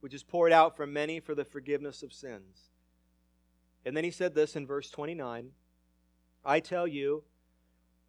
which 0.00 0.12
is 0.12 0.22
poured 0.22 0.52
out 0.52 0.76
for 0.76 0.86
many 0.86 1.18
for 1.18 1.34
the 1.34 1.46
forgiveness 1.46 2.02
of 2.02 2.12
sins. 2.12 2.68
And 3.86 3.96
then 3.96 4.04
he 4.04 4.10
said 4.10 4.34
this 4.34 4.54
in 4.54 4.66
verse 4.66 4.90
29 4.90 5.52
I 6.44 6.60
tell 6.60 6.86
you, 6.86 7.24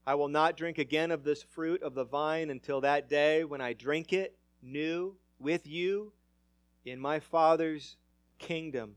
I 0.06 0.16
will 0.16 0.28
not 0.28 0.58
drink 0.58 0.78
again 0.78 1.12
of 1.12 1.24
this 1.24 1.44
fruit 1.44 1.84
of 1.84 1.94
the 1.94 2.06
vine 2.06 2.50
until 2.50 2.82
that 2.82 3.08
day 3.08 3.44
when 3.44 3.62
I 3.62 3.74
drink 3.74 4.14
it 4.14 4.36
new 4.62 5.16
with 5.40 5.68
you 5.68 6.12
in 6.86 7.00
my 7.00 7.20
Father's 7.20 7.98
kingdom. 8.40 8.96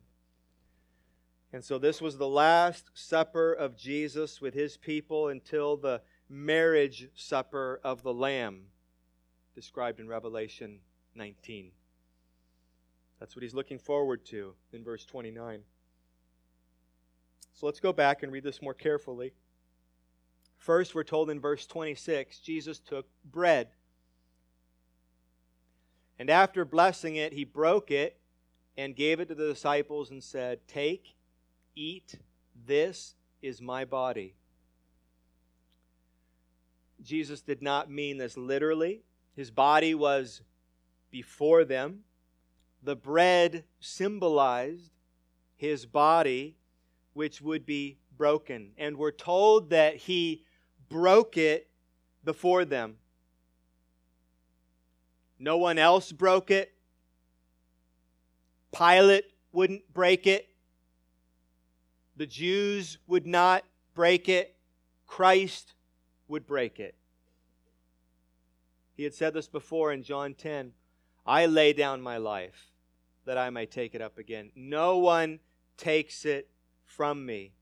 And 1.53 1.64
so 1.64 1.79
this 1.79 2.01
was 2.01 2.17
the 2.17 2.29
last 2.29 2.90
supper 2.95 3.53
of 3.53 3.77
Jesus 3.77 4.40
with 4.40 4.55
his 4.55 4.77
people 4.77 5.29
until 5.29 5.77
the 5.77 6.01
marriage 6.29 7.09
supper 7.14 7.81
of 7.85 8.03
the 8.03 8.12
Lamb, 8.12 8.62
described 9.55 10.01
in 10.01 10.09
Revelation 10.09 10.81
19. 11.14 11.71
That's 13.21 13.37
what 13.37 13.43
he's 13.43 13.55
looking 13.55 13.79
forward 13.79 14.25
to 14.27 14.55
in 14.73 14.83
verse 14.83 15.05
29. 15.05 15.61
So 17.53 17.67
let's 17.67 17.79
go 17.79 17.93
back 17.93 18.23
and 18.23 18.33
read 18.33 18.43
this 18.43 18.61
more 18.61 18.75
carefully. 18.75 19.33
First, 20.64 20.94
we're 20.94 21.05
told 21.05 21.29
in 21.29 21.40
verse 21.40 21.66
26 21.66 22.38
Jesus 22.38 22.79
took 22.79 23.07
bread. 23.22 23.68
And 26.18 26.31
after 26.31 26.64
blessing 26.64 27.16
it, 27.16 27.35
he 27.35 27.44
broke 27.44 27.90
it 27.90 28.16
and 28.74 28.96
gave 28.96 29.20
it 29.20 29.29
to 29.29 29.35
the 29.35 29.48
disciples 29.48 30.11
and 30.11 30.24
said, 30.24 30.66
Take, 30.66 31.16
eat, 31.77 32.14
this 32.64 33.14
is 33.42 33.61
my 33.61 33.85
body. 33.85 34.37
Jesus 37.03 37.42
did 37.42 37.61
not 37.61 37.90
mean 37.90 38.16
this 38.16 38.38
literally. 38.38 39.03
His 39.37 39.50
body 39.50 39.94
was 39.94 40.40
before 41.11 41.66
them. 41.66 42.05
The 42.83 42.96
bread 42.96 43.64
symbolized 43.81 44.92
his 45.57 45.85
body, 45.85 46.57
which 47.12 47.42
would 47.42 47.66
be 47.66 47.98
broken. 48.16 48.70
And 48.79 48.96
we're 48.96 49.11
told 49.11 49.68
that 49.68 49.96
he 49.96 50.46
broke 50.94 51.37
it 51.37 51.68
before 52.22 52.64
them. 52.64 52.98
No 55.40 55.59
one 55.59 55.76
else 55.76 56.12
broke 56.12 56.52
it. 56.52 56.72
Pilate 58.70 59.24
wouldn't 59.50 59.92
break 59.92 60.28
it. 60.28 60.48
The 62.16 62.26
Jews 62.26 62.98
would 63.09 63.26
not 63.26 63.64
break 63.96 64.28
it. 64.28 64.54
Christ 65.09 65.74
would 66.28 66.46
break 66.46 66.78
it. 66.78 66.94
He 68.96 69.02
had 69.02 69.14
said 69.14 69.35
this 69.35 69.48
before 69.48 69.92
in 69.92 70.04
John 70.04 70.33
10 70.33 70.74
I 71.26 71.46
lay 71.46 71.72
down 71.72 72.02
my 72.02 72.18
life 72.18 72.70
that 73.24 73.37
I 73.37 73.50
may 73.50 73.66
take 73.66 73.96
it 73.96 74.00
up 74.00 74.16
again. 74.16 74.52
No 74.54 74.98
one 74.98 75.40
takes 75.76 76.24
it 76.24 76.50
from 76.85 77.26
me, 77.26 77.54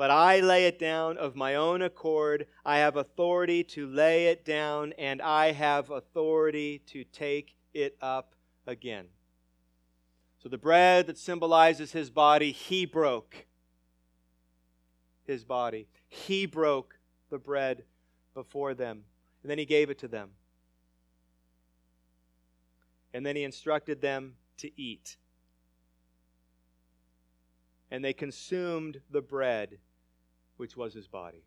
but 0.00 0.10
I 0.10 0.40
lay 0.40 0.64
it 0.64 0.78
down 0.78 1.18
of 1.18 1.36
my 1.36 1.56
own 1.56 1.82
accord. 1.82 2.46
I 2.64 2.78
have 2.78 2.96
authority 2.96 3.62
to 3.64 3.86
lay 3.86 4.28
it 4.28 4.46
down, 4.46 4.94
and 4.96 5.20
I 5.20 5.52
have 5.52 5.90
authority 5.90 6.78
to 6.86 7.04
take 7.04 7.54
it 7.74 7.98
up 8.00 8.34
again. 8.66 9.08
So 10.42 10.48
the 10.48 10.56
bread 10.56 11.06
that 11.08 11.18
symbolizes 11.18 11.92
his 11.92 12.08
body, 12.08 12.50
he 12.50 12.86
broke 12.86 13.44
his 15.26 15.44
body. 15.44 15.86
He 16.08 16.46
broke 16.46 16.98
the 17.28 17.38
bread 17.38 17.84
before 18.32 18.72
them. 18.72 19.02
And 19.42 19.50
then 19.50 19.58
he 19.58 19.66
gave 19.66 19.90
it 19.90 19.98
to 19.98 20.08
them. 20.08 20.30
And 23.12 23.26
then 23.26 23.36
he 23.36 23.44
instructed 23.44 24.00
them 24.00 24.36
to 24.60 24.70
eat. 24.80 25.18
And 27.90 28.02
they 28.02 28.14
consumed 28.14 29.02
the 29.10 29.20
bread, 29.20 29.76
which 30.60 30.76
was 30.76 30.92
his 30.92 31.08
body. 31.08 31.42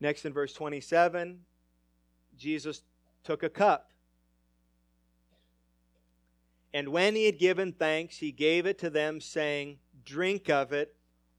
Next, 0.00 0.24
in 0.24 0.32
verse 0.32 0.54
27, 0.54 1.40
Jesus 2.38 2.82
took 3.22 3.42
a 3.42 3.50
cup. 3.50 3.90
And 6.72 6.88
when 6.88 7.14
he 7.14 7.26
had 7.26 7.38
given 7.38 7.72
thanks, 7.72 8.16
he 8.16 8.32
gave 8.32 8.64
it 8.64 8.78
to 8.78 8.90
them, 8.90 9.20
saying, 9.20 9.78
Drink 10.04 10.48
of 10.48 10.72
it, 10.72 10.94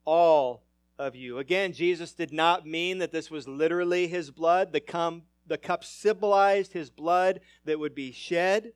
all 0.05 0.63
of 0.99 1.15
you. 1.15 1.39
Again, 1.39 1.73
Jesus 1.73 2.13
did 2.13 2.31
not 2.31 2.65
mean 2.65 2.99
that 2.99 3.11
this 3.11 3.31
was 3.31 3.47
literally 3.47 4.07
his 4.07 4.29
blood. 4.29 4.71
The, 4.71 5.21
the 5.47 5.57
cup 5.57 5.83
symbolized 5.83 6.73
his 6.73 6.91
blood 6.91 7.39
that 7.65 7.79
would 7.79 7.95
be 7.95 8.11
shed. 8.11 8.73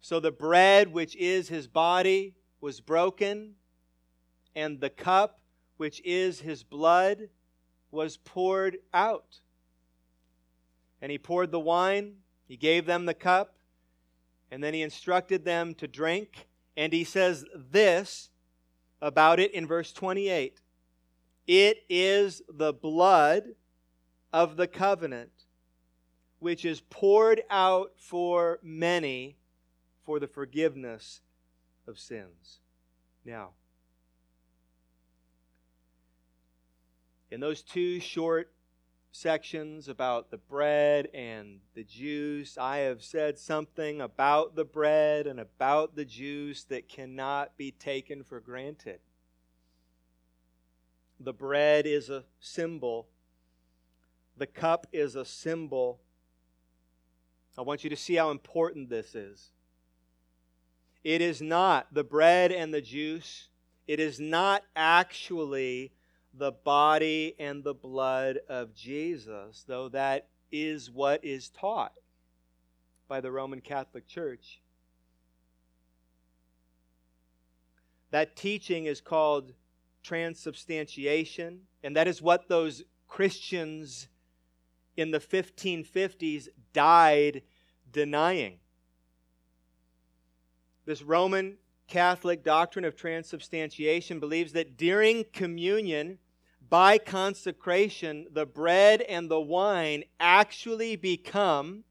So 0.00 0.18
the 0.18 0.32
bread, 0.32 0.92
which 0.92 1.14
is 1.16 1.48
his 1.48 1.66
body, 1.66 2.34
was 2.60 2.80
broken, 2.80 3.54
and 4.56 4.80
the 4.80 4.90
cup, 4.90 5.38
which 5.76 6.00
is 6.02 6.40
his 6.40 6.64
blood, 6.64 7.28
was 7.90 8.16
poured 8.16 8.78
out. 8.92 9.40
And 11.02 11.12
he 11.12 11.18
poured 11.18 11.52
the 11.52 11.60
wine, 11.60 12.14
he 12.48 12.56
gave 12.56 12.86
them 12.86 13.04
the 13.04 13.14
cup, 13.14 13.58
and 14.50 14.64
then 14.64 14.72
he 14.72 14.80
instructed 14.80 15.44
them 15.44 15.74
to 15.74 15.86
drink. 15.86 16.48
And 16.76 16.92
he 16.92 17.04
says 17.04 17.44
this 17.54 18.30
about 19.02 19.38
it 19.38 19.52
in 19.52 19.66
verse 19.66 19.92
28 19.92 20.58
It 21.46 21.84
is 21.90 22.42
the 22.48 22.72
blood 22.72 23.44
of 24.32 24.56
the 24.56 24.66
covenant, 24.66 25.44
which 26.38 26.64
is 26.64 26.80
poured 26.80 27.42
out 27.50 27.92
for 27.98 28.58
many 28.62 29.36
for 30.02 30.18
the 30.18 30.26
forgiveness 30.26 31.20
of 31.86 31.98
sins. 31.98 32.60
Now, 33.24 33.50
in 37.30 37.40
those 37.40 37.62
two 37.62 38.00
short 38.00 38.52
sections 39.10 39.88
about 39.88 40.30
the 40.30 40.36
bread 40.36 41.08
and 41.14 41.60
the 41.74 41.82
juice, 41.82 42.58
I 42.58 42.78
have 42.78 43.02
said 43.02 43.38
something 43.38 44.00
about 44.00 44.54
the 44.54 44.64
bread 44.64 45.26
and 45.26 45.40
about 45.40 45.96
the 45.96 46.04
juice 46.04 46.64
that 46.64 46.88
cannot 46.88 47.56
be 47.56 47.70
taken 47.72 48.22
for 48.22 48.40
granted. 48.40 49.00
The 51.18 51.32
bread 51.32 51.86
is 51.86 52.10
a 52.10 52.24
symbol, 52.40 53.08
the 54.36 54.46
cup 54.46 54.86
is 54.92 55.16
a 55.16 55.24
symbol. 55.24 56.00
I 57.58 57.62
want 57.62 57.84
you 57.84 57.90
to 57.90 57.96
see 57.96 58.16
how 58.16 58.30
important 58.30 58.90
this 58.90 59.14
is. 59.14 59.50
It 61.02 61.22
is 61.22 61.40
not 61.40 61.94
the 61.94 62.04
bread 62.04 62.52
and 62.52 62.74
the 62.74 62.82
juice, 62.82 63.48
it 63.86 63.98
is 63.98 64.20
not 64.20 64.62
actually 64.74 65.92
the 66.38 66.52
body 66.52 67.34
and 67.38 67.64
the 67.64 67.74
blood 67.74 68.38
of 68.48 68.74
Jesus, 68.74 69.64
though 69.66 69.88
that 69.88 70.28
is 70.52 70.90
what 70.90 71.24
is 71.24 71.48
taught 71.48 71.92
by 73.08 73.20
the 73.20 73.30
Roman 73.30 73.60
Catholic 73.60 74.06
Church. 74.06 74.60
That 78.10 78.36
teaching 78.36 78.86
is 78.86 79.00
called 79.00 79.52
transubstantiation, 80.02 81.60
and 81.82 81.96
that 81.96 82.08
is 82.08 82.22
what 82.22 82.48
those 82.48 82.84
Christians 83.08 84.08
in 84.96 85.10
the 85.10 85.20
1550s 85.20 86.48
died 86.72 87.42
denying. 87.92 88.58
This 90.84 91.02
Roman 91.02 91.56
Catholic 91.88 92.44
doctrine 92.44 92.84
of 92.84 92.96
transubstantiation 92.96 94.20
believes 94.20 94.52
that 94.52 94.76
during 94.76 95.24
communion, 95.32 96.18
by 96.68 96.98
consecration, 96.98 98.26
the 98.32 98.46
bread 98.46 99.02
and 99.02 99.30
the 99.30 99.40
wine 99.40 100.04
actually 100.18 100.96
become, 100.96 101.84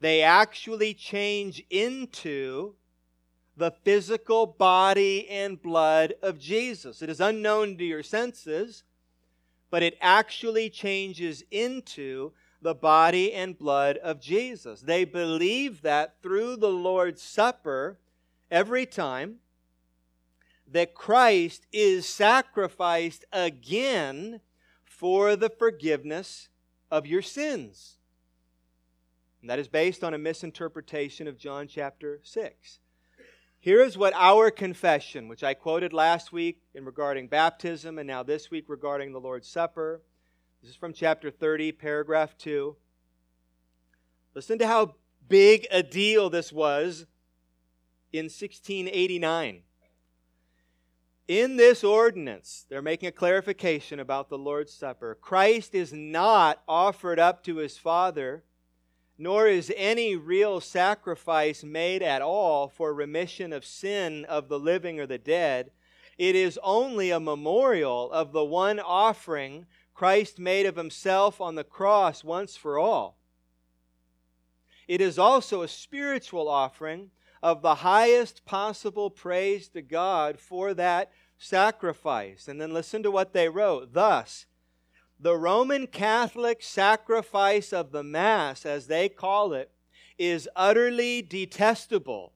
they 0.00 0.22
actually 0.22 0.94
change 0.94 1.62
into 1.70 2.74
the 3.56 3.70
physical 3.84 4.46
body 4.46 5.28
and 5.28 5.60
blood 5.60 6.14
of 6.22 6.38
Jesus. 6.38 7.02
It 7.02 7.08
is 7.08 7.20
unknown 7.20 7.78
to 7.78 7.84
your 7.84 8.02
senses, 8.02 8.84
but 9.70 9.82
it 9.82 9.96
actually 10.00 10.70
changes 10.70 11.42
into 11.50 12.32
the 12.60 12.74
body 12.74 13.32
and 13.32 13.58
blood 13.58 13.96
of 13.98 14.20
Jesus. 14.20 14.80
They 14.80 15.04
believe 15.04 15.82
that 15.82 16.16
through 16.22 16.56
the 16.56 16.70
Lord's 16.70 17.22
Supper 17.22 17.98
every 18.50 18.86
time 18.86 19.36
that 20.70 20.94
Christ 20.94 21.66
is 21.72 22.08
sacrificed 22.08 23.24
again 23.32 24.40
for 24.84 25.36
the 25.36 25.50
forgiveness 25.50 26.48
of 26.90 27.06
your 27.06 27.22
sins. 27.22 27.96
And 29.40 29.50
that 29.50 29.58
is 29.58 29.68
based 29.68 30.02
on 30.02 30.14
a 30.14 30.18
misinterpretation 30.18 31.28
of 31.28 31.38
John 31.38 31.68
chapter 31.68 32.20
6. 32.22 32.80
Here 33.60 33.82
is 33.82 33.98
what 33.98 34.14
our 34.14 34.50
confession, 34.50 35.28
which 35.28 35.42
I 35.42 35.54
quoted 35.54 35.92
last 35.92 36.32
week 36.32 36.62
in 36.74 36.84
regarding 36.84 37.28
baptism 37.28 37.98
and 37.98 38.06
now 38.06 38.22
this 38.22 38.50
week 38.50 38.64
regarding 38.68 39.12
the 39.12 39.20
Lord's 39.20 39.48
Supper. 39.48 40.02
This 40.62 40.70
is 40.70 40.76
from 40.76 40.92
chapter 40.92 41.30
30, 41.30 41.72
paragraph 41.72 42.36
2. 42.38 42.76
Listen 44.34 44.58
to 44.58 44.66
how 44.66 44.94
big 45.28 45.66
a 45.70 45.82
deal 45.82 46.30
this 46.30 46.52
was 46.52 47.06
in 48.12 48.26
1689. 48.26 49.62
In 51.28 51.56
this 51.56 51.82
ordinance, 51.82 52.66
they're 52.68 52.80
making 52.80 53.08
a 53.08 53.12
clarification 53.12 53.98
about 53.98 54.28
the 54.28 54.38
Lord's 54.38 54.72
Supper. 54.72 55.18
Christ 55.20 55.74
is 55.74 55.92
not 55.92 56.62
offered 56.68 57.18
up 57.18 57.42
to 57.44 57.56
his 57.56 57.76
Father, 57.76 58.44
nor 59.18 59.48
is 59.48 59.72
any 59.76 60.14
real 60.14 60.60
sacrifice 60.60 61.64
made 61.64 62.00
at 62.00 62.22
all 62.22 62.68
for 62.68 62.94
remission 62.94 63.52
of 63.52 63.64
sin 63.64 64.24
of 64.26 64.48
the 64.48 64.58
living 64.58 65.00
or 65.00 65.06
the 65.06 65.18
dead. 65.18 65.72
It 66.16 66.36
is 66.36 66.60
only 66.62 67.10
a 67.10 67.18
memorial 67.18 68.12
of 68.12 68.30
the 68.30 68.44
one 68.44 68.78
offering 68.78 69.66
Christ 69.94 70.38
made 70.38 70.64
of 70.66 70.76
himself 70.76 71.40
on 71.40 71.56
the 71.56 71.64
cross 71.64 72.22
once 72.22 72.56
for 72.56 72.78
all. 72.78 73.18
It 74.86 75.00
is 75.00 75.18
also 75.18 75.62
a 75.62 75.68
spiritual 75.68 76.48
offering 76.48 77.10
of 77.42 77.62
the 77.62 77.76
highest 77.76 78.44
possible 78.44 79.10
praise 79.10 79.68
to 79.68 79.82
God 79.82 80.38
for 80.38 80.74
that 80.74 81.10
sacrifice. 81.38 82.48
And 82.48 82.60
then 82.60 82.72
listen 82.72 83.02
to 83.02 83.10
what 83.10 83.32
they 83.32 83.48
wrote. 83.48 83.92
Thus, 83.92 84.46
the 85.18 85.36
Roman 85.36 85.86
Catholic 85.86 86.62
sacrifice 86.62 87.72
of 87.72 87.92
the 87.92 88.02
Mass, 88.02 88.66
as 88.66 88.86
they 88.86 89.08
call 89.08 89.52
it, 89.52 89.70
is 90.18 90.48
utterly 90.56 91.22
detestable 91.22 92.32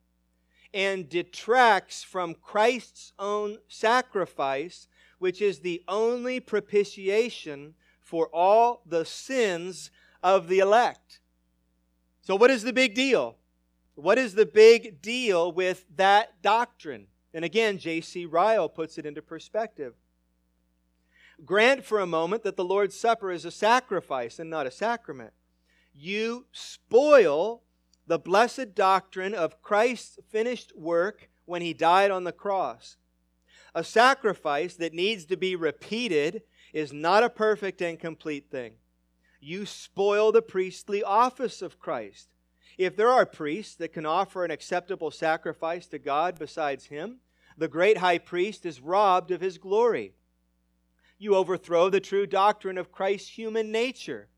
and 0.72 1.08
detracts 1.08 2.02
from 2.02 2.34
Christ's 2.34 3.12
own 3.18 3.58
sacrifice, 3.68 4.86
which 5.18 5.42
is 5.42 5.60
the 5.60 5.82
only 5.88 6.40
propitiation 6.40 7.74
for 8.00 8.28
all 8.32 8.82
the 8.86 9.04
sins 9.04 9.90
of 10.22 10.48
the 10.48 10.58
elect. 10.58 11.20
So, 12.22 12.36
what 12.36 12.50
is 12.50 12.62
the 12.62 12.72
big 12.72 12.94
deal? 12.94 13.36
What 14.00 14.18
is 14.18 14.34
the 14.34 14.46
big 14.46 15.02
deal 15.02 15.52
with 15.52 15.84
that 15.96 16.40
doctrine? 16.42 17.06
And 17.34 17.44
again, 17.44 17.78
J.C. 17.78 18.24
Ryle 18.24 18.68
puts 18.68 18.98
it 18.98 19.06
into 19.06 19.22
perspective. 19.22 19.94
Grant 21.44 21.84
for 21.84 22.00
a 22.00 22.06
moment 22.06 22.42
that 22.44 22.56
the 22.56 22.64
Lord's 22.64 22.98
Supper 22.98 23.30
is 23.30 23.44
a 23.44 23.50
sacrifice 23.50 24.38
and 24.38 24.48
not 24.48 24.66
a 24.66 24.70
sacrament. 24.70 25.32
You 25.94 26.46
spoil 26.52 27.62
the 28.06 28.18
blessed 28.18 28.74
doctrine 28.74 29.34
of 29.34 29.62
Christ's 29.62 30.18
finished 30.30 30.76
work 30.76 31.28
when 31.44 31.62
he 31.62 31.72
died 31.72 32.10
on 32.10 32.24
the 32.24 32.32
cross. 32.32 32.96
A 33.74 33.84
sacrifice 33.84 34.74
that 34.76 34.94
needs 34.94 35.24
to 35.26 35.36
be 35.36 35.54
repeated 35.54 36.42
is 36.72 36.92
not 36.92 37.22
a 37.22 37.30
perfect 37.30 37.80
and 37.80 37.98
complete 37.98 38.50
thing. 38.50 38.74
You 39.40 39.66
spoil 39.66 40.32
the 40.32 40.42
priestly 40.42 41.02
office 41.02 41.62
of 41.62 41.78
Christ. 41.78 42.28
If 42.80 42.96
there 42.96 43.10
are 43.10 43.26
priests 43.26 43.74
that 43.74 43.92
can 43.92 44.06
offer 44.06 44.42
an 44.42 44.50
acceptable 44.50 45.10
sacrifice 45.10 45.86
to 45.88 45.98
God 45.98 46.38
besides 46.38 46.86
him, 46.86 47.18
the 47.58 47.68
great 47.68 47.98
high 47.98 48.16
priest 48.16 48.64
is 48.64 48.80
robbed 48.80 49.30
of 49.30 49.42
his 49.42 49.58
glory. 49.58 50.14
You 51.18 51.34
overthrow 51.34 51.90
the 51.90 52.00
true 52.00 52.26
doctrine 52.26 52.78
of 52.78 52.90
Christ's 52.90 53.28
human 53.28 53.70
nature. 53.70 54.28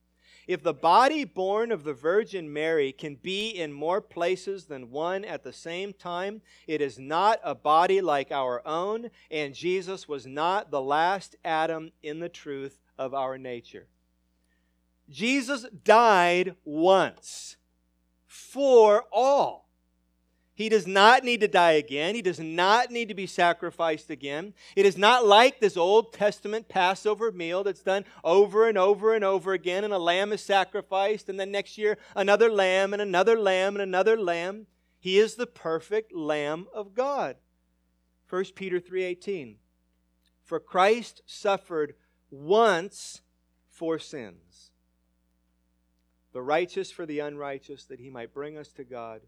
If 0.49 0.61
the 0.61 0.75
body 0.75 1.23
born 1.23 1.71
of 1.71 1.85
the 1.85 1.95
Virgin 1.95 2.53
Mary 2.53 2.91
can 2.91 3.15
be 3.15 3.51
in 3.51 3.73
more 3.73 4.01
places 4.01 4.65
than 4.65 4.91
one 4.91 5.25
at 5.25 5.45
the 5.45 5.53
same 5.53 5.93
time, 5.93 6.43
it 6.67 6.81
is 6.81 6.99
not 6.99 7.39
a 7.45 7.55
body 7.55 8.01
like 8.01 8.33
our 8.33 8.61
own, 8.67 9.11
and 9.31 9.55
Jesus 9.55 10.09
was 10.09 10.27
not 10.27 10.73
the 10.73 10.83
last 10.83 11.37
Adam 11.45 11.93
in 12.03 12.19
the 12.19 12.29
truth 12.29 12.81
of 12.99 13.15
our 13.15 13.39
nature. 13.39 13.87
Jesus 15.09 15.65
died 15.85 16.57
once 16.65 17.57
for 18.33 19.05
all. 19.13 19.69
He 20.55 20.71
does 20.71 20.87
not 20.87 21.23
need 21.23 21.41
to 21.41 21.49
die 21.49 21.73
again. 21.73 22.15
He 22.15 22.23
does 22.23 22.41
not 22.41 22.91
need 22.91 23.09
to 23.09 23.15
be 23.15 23.27
sacrificed 23.27 24.09
again. 24.09 24.55
It 24.75 24.87
is 24.87 24.97
not 24.97 25.27
like 25.27 25.61
this 25.61 25.77
Old 25.77 26.15
Testament 26.15 26.67
Passover 26.67 27.31
meal 27.31 27.63
that's 27.63 27.83
done 27.83 28.07
over 28.25 28.69
and 28.69 28.79
over 28.79 29.15
and 29.15 29.23
over 29.23 29.53
again, 29.53 29.85
and 29.85 29.93
a 29.93 29.99
lamb 29.99 30.33
is 30.33 30.43
sacrificed, 30.43 31.29
and 31.29 31.39
then 31.39 31.51
next 31.51 31.77
year 31.77 31.99
another 32.17 32.51
lamb, 32.51 32.95
and 32.95 33.03
another 33.03 33.39
lamb, 33.39 33.75
and 33.75 33.83
another 33.83 34.17
lamb. 34.17 34.67
He 34.99 35.19
is 35.19 35.35
the 35.35 35.47
perfect 35.47 36.15
Lamb 36.15 36.69
of 36.73 36.95
God. 36.95 37.37
1 38.31 38.55
Peter 38.55 38.81
3:18 38.81 39.57
For 40.43 40.59
Christ 40.59 41.21
suffered 41.27 41.97
once 42.31 43.21
for 43.69 43.99
sins 43.99 44.72
the 46.33 46.43
righteous 46.43 46.91
for 46.91 47.07
the 47.07 47.19
unrighteous, 47.19 47.85
that 47.85 48.01
he 48.01 48.11
might 48.11 48.35
bring 48.35 48.57
us 48.57 48.73
to 48.73 48.85
God, 48.85 49.23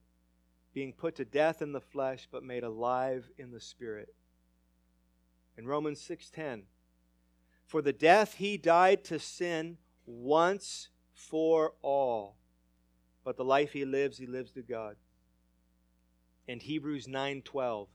being 0.72 0.92
put 0.92 1.14
to 1.16 1.24
death 1.24 1.62
in 1.62 1.72
the 1.72 1.80
flesh, 1.80 2.26
but 2.30 2.42
made 2.42 2.64
alive 2.64 3.30
in 3.38 3.52
the 3.52 3.60
spirit. 3.60 4.14
In 5.56 5.66
Romans 5.66 6.00
6:10, 6.00 6.66
for 7.64 7.80
the 7.80 7.92
death 7.92 8.34
he 8.34 8.56
died 8.56 9.04
to 9.04 9.18
sin 9.18 9.78
once 10.06 10.88
for 11.12 11.74
all, 11.80 12.36
but 13.22 13.36
the 13.36 13.44
life 13.44 13.72
he 13.72 13.84
lives, 13.84 14.18
he 14.18 14.26
lives 14.26 14.50
to 14.52 14.62
God. 14.62 14.96
In 16.46 16.60
Hebrews 16.60 17.06
9:12, 17.06 17.88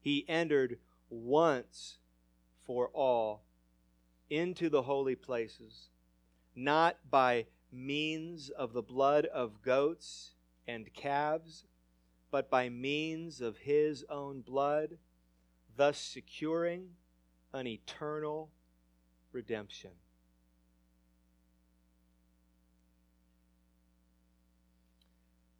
he 0.00 0.28
entered 0.28 0.80
once 1.10 1.98
for 2.62 2.88
all 2.88 3.44
into 4.30 4.68
the 4.68 4.82
holy 4.82 5.14
places, 5.14 5.90
not 6.54 6.98
by 7.10 7.46
means 7.74 8.50
of 8.50 8.72
the 8.72 8.82
blood 8.82 9.26
of 9.26 9.62
goats 9.62 10.32
and 10.66 10.92
calves, 10.94 11.64
but 12.30 12.50
by 12.50 12.68
means 12.68 13.40
of 13.40 13.58
his 13.58 14.04
own 14.08 14.40
blood, 14.40 14.98
thus 15.76 15.98
securing 15.98 16.88
an 17.52 17.66
eternal 17.66 18.50
redemption. 19.32 19.90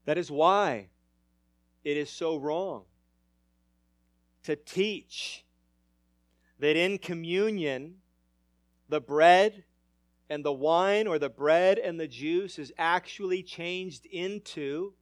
That 0.05 0.19
is 0.19 0.31
why 0.31 0.89
it 1.83 1.97
is 1.97 2.11
so 2.11 2.37
wrong 2.37 2.85
to 4.43 4.57
teach 4.57 5.45
that 6.59 6.77
in 6.77 6.99
communion, 6.99 7.97
the 8.89 9.01
bread 9.01 9.65
and 10.29 10.45
the 10.45 10.53
wine 10.53 11.07
or 11.07 11.19
the 11.19 11.29
bread 11.29 11.79
and 11.79 12.01
the 12.01 12.09
juice 12.09 12.59
is 12.59 12.73
actually 12.79 13.43
changed 13.43 14.07
into 14.07 14.95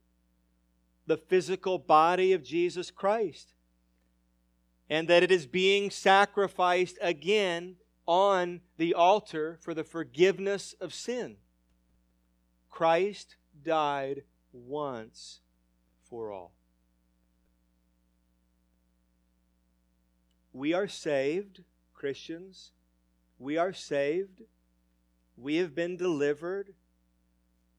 the 1.05 1.17
physical 1.17 1.77
body 1.77 2.33
of 2.33 2.43
Jesus 2.43 2.91
Christ. 2.91 3.53
And 4.89 5.07
that 5.07 5.23
it 5.23 5.31
is 5.31 5.45
being 5.45 5.89
sacrificed 5.89 6.97
again 7.01 7.77
on 8.05 8.61
the 8.77 8.93
altar 8.93 9.57
for 9.61 9.73
the 9.73 9.83
forgiveness 9.83 10.75
of 10.79 10.93
sin. 10.93 11.37
Christ 12.69 13.35
died 13.63 14.23
once 14.51 15.39
for 16.09 16.31
all. 16.31 16.51
We 20.51 20.73
are 20.73 20.87
saved, 20.87 21.63
Christians. 21.93 22.71
We 23.39 23.57
are 23.57 23.73
saved. 23.73 24.41
We 25.37 25.57
have 25.57 25.73
been 25.73 25.97
delivered. 25.97 26.73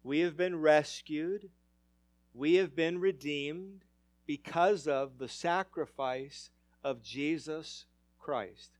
We 0.03 0.21
have 0.21 0.37
been 0.37 0.61
rescued. 0.61 1.51
We 2.35 2.55
have 2.55 2.75
been 2.75 2.99
redeemed 2.99 3.85
because 4.27 4.87
of 4.87 5.19
the 5.19 5.29
sacrifice 5.29 6.51
of 6.83 7.03
Jesus 7.03 7.87
Christ. 8.19 8.73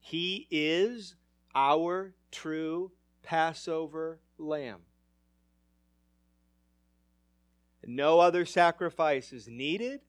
He 0.00 0.46
is 0.50 1.16
our 1.54 2.14
true 2.30 2.92
Passover 3.22 4.20
lamb. 4.38 4.80
No 7.86 8.20
other 8.20 8.46
sacrifice 8.46 9.32
is 9.32 9.48
needed. 9.48 10.00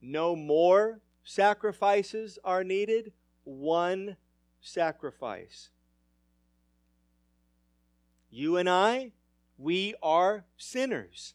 No 0.00 0.36
more 0.36 1.00
sacrifices 1.24 2.38
are 2.44 2.64
needed. 2.64 3.12
One 3.44 4.16
sacrifice. 4.60 5.70
You 8.30 8.56
and 8.56 8.68
I, 8.68 9.12
we 9.56 9.94
are 10.02 10.44
sinners. 10.56 11.34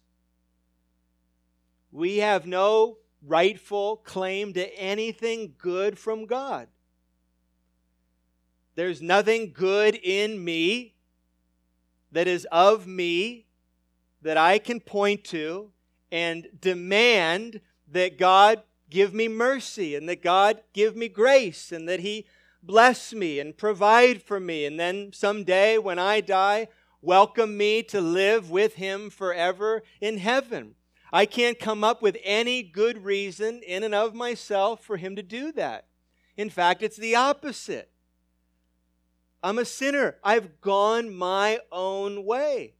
We 1.91 2.17
have 2.17 2.45
no 2.45 2.97
rightful 3.25 3.97
claim 3.97 4.53
to 4.53 4.79
anything 4.79 5.53
good 5.58 5.97
from 5.97 6.25
God. 6.25 6.67
There's 8.75 9.01
nothing 9.01 9.53
good 9.53 9.95
in 9.95 10.43
me 10.43 10.95
that 12.12 12.27
is 12.27 12.47
of 12.51 12.88
me 12.88 13.45
that 14.21 14.38
I 14.38 14.58
can 14.58 14.79
point 14.79 15.23
to 15.25 15.71
and 16.12 16.47
demand 16.60 17.62
that 17.91 18.17
God 18.17 18.63
give 18.89 19.13
me 19.13 19.27
mercy 19.27 19.95
and 19.95 20.08
that 20.10 20.23
God 20.23 20.62
give 20.73 20.95
me 20.95 21.10
grace 21.10 21.71
and 21.71 21.88
that 21.89 21.99
He 21.99 22.25
bless 22.62 23.13
me 23.13 23.39
and 23.39 23.58
provide 23.58 24.23
for 24.23 24.39
me. 24.39 24.65
And 24.65 24.79
then 24.79 25.12
someday 25.13 25.77
when 25.77 25.99
I 25.99 26.21
die, 26.21 26.67
welcome 27.04 27.58
me 27.58 27.84
to 27.84 28.00
live 28.00 28.50
with 28.50 28.76
Him 28.76 29.10
forever 29.10 29.84
in 30.00 30.18
heaven. 30.18 30.76
I 31.12 31.26
can't 31.26 31.60
come 31.60 31.84
up 31.84 32.02
with 32.02 32.18
any 32.24 32.63
good 32.63 33.04
reason 33.04 33.62
in 33.62 33.84
and 33.84 33.94
of 33.94 34.16
myself 34.16 34.84
for 34.84 34.98
Him 34.98 35.16
to 35.18 35.22
do 35.22 35.52
that. 35.52 35.86
In 36.38 36.50
fact, 36.50 36.82
it's 36.82 36.98
the 36.98 37.16
opposite. 37.16 37.92
I'm 39.44 39.60
a 39.60 39.66
sinner. 39.66 40.16
I've 40.24 40.62
gone 40.62 41.13
my 41.13 41.60
own 41.72 42.26
way. 42.26 42.76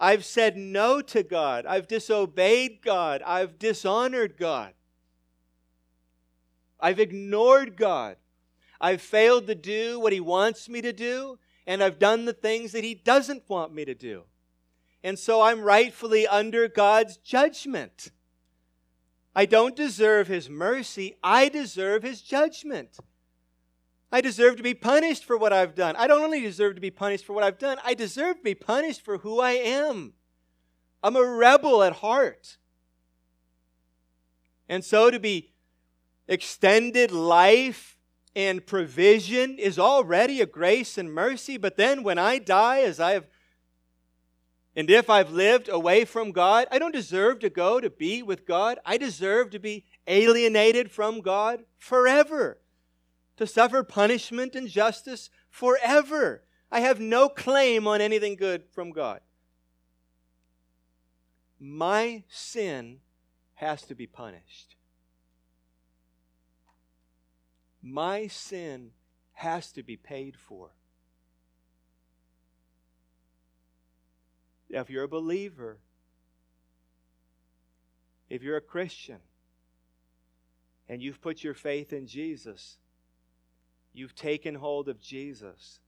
I've 0.00 0.24
said 0.24 0.56
no 0.56 1.00
to 1.00 1.22
God. 1.22 1.64
I've 1.64 1.86
disobeyed 1.86 2.82
God. 2.82 3.22
I've 3.24 3.58
dishonored 3.58 4.36
God. 4.36 4.74
I've 6.80 6.98
ignored 6.98 7.76
God. 7.76 8.16
I've 8.80 9.00
failed 9.00 9.46
to 9.46 9.54
do 9.54 10.00
what 10.00 10.12
He 10.12 10.18
wants 10.18 10.68
me 10.68 10.82
to 10.82 10.92
do, 10.92 11.38
and 11.66 11.82
I've 11.82 11.98
done 11.98 12.24
the 12.24 12.32
things 12.32 12.72
that 12.72 12.84
He 12.84 12.94
doesn't 12.94 13.48
want 13.48 13.74
me 13.74 13.84
to 13.84 13.94
do. 13.94 14.24
And 15.04 15.18
so 15.18 15.42
I'm 15.42 15.62
rightfully 15.62 16.26
under 16.26 16.68
God's 16.68 17.16
judgment. 17.16 18.10
I 19.34 19.46
don't 19.46 19.74
deserve 19.74 20.28
His 20.28 20.48
mercy, 20.48 21.16
I 21.22 21.48
deserve 21.48 22.02
His 22.02 22.22
judgment. 22.22 22.98
I 24.14 24.20
deserve 24.20 24.56
to 24.56 24.62
be 24.62 24.74
punished 24.74 25.24
for 25.24 25.38
what 25.38 25.54
I've 25.54 25.74
done. 25.74 25.96
I 25.96 26.06
don't 26.06 26.22
only 26.22 26.42
deserve 26.42 26.74
to 26.74 26.82
be 26.82 26.90
punished 26.90 27.24
for 27.24 27.32
what 27.32 27.44
I've 27.44 27.58
done, 27.58 27.78
I 27.84 27.94
deserve 27.94 28.36
to 28.38 28.42
be 28.42 28.54
punished 28.54 29.02
for 29.02 29.18
who 29.18 29.40
I 29.40 29.52
am. 29.52 30.12
I'm 31.02 31.16
a 31.16 31.24
rebel 31.24 31.82
at 31.82 31.94
heart. 31.94 32.58
And 34.68 34.84
so 34.84 35.10
to 35.10 35.18
be 35.18 35.52
extended 36.28 37.10
life 37.10 37.98
and 38.34 38.64
provision 38.66 39.58
is 39.58 39.78
already 39.78 40.40
a 40.40 40.46
grace 40.46 40.96
and 40.96 41.12
mercy, 41.12 41.56
but 41.56 41.76
then 41.76 42.02
when 42.02 42.18
I 42.18 42.38
die, 42.38 42.80
as 42.80 42.98
I 42.98 43.12
have 43.12 43.26
and 44.74 44.88
if 44.88 45.10
I've 45.10 45.30
lived 45.30 45.68
away 45.68 46.06
from 46.06 46.32
God, 46.32 46.66
I 46.70 46.78
don't 46.78 46.94
deserve 46.94 47.40
to 47.40 47.50
go 47.50 47.78
to 47.78 47.90
be 47.90 48.22
with 48.22 48.46
God. 48.46 48.78
I 48.86 48.96
deserve 48.96 49.50
to 49.50 49.58
be 49.58 49.84
alienated 50.06 50.90
from 50.90 51.20
God 51.20 51.64
forever 51.76 52.58
to 53.36 53.46
suffer 53.46 53.82
punishment 53.82 54.54
and 54.54 54.68
justice 54.68 55.28
forever. 55.50 56.44
I 56.70 56.80
have 56.80 57.00
no 57.00 57.28
claim 57.28 57.86
on 57.86 58.00
anything 58.00 58.36
good 58.36 58.64
from 58.72 58.92
God. 58.92 59.20
My 61.60 62.24
sin 62.28 63.00
has 63.54 63.82
to 63.82 63.94
be 63.94 64.06
punished. 64.06 64.76
My 67.82 68.28
sin 68.28 68.90
has 69.32 69.72
to 69.72 69.82
be 69.82 69.96
paid 69.96 70.36
for. 70.36 70.70
Now, 74.70 74.80
if 74.80 74.88
you're 74.88 75.04
a 75.04 75.08
believer, 75.08 75.78
if 78.30 78.42
you're 78.42 78.56
a 78.56 78.62
Christian, 78.62 79.18
and 80.88 81.02
you've 81.02 81.20
put 81.20 81.44
your 81.44 81.54
faith 81.54 81.92
in 81.92 82.06
Jesus, 82.06 82.78
You've 83.92 84.14
taken 84.14 84.54
hold 84.54 84.88
of 84.88 85.00
Jesus. 85.00 85.80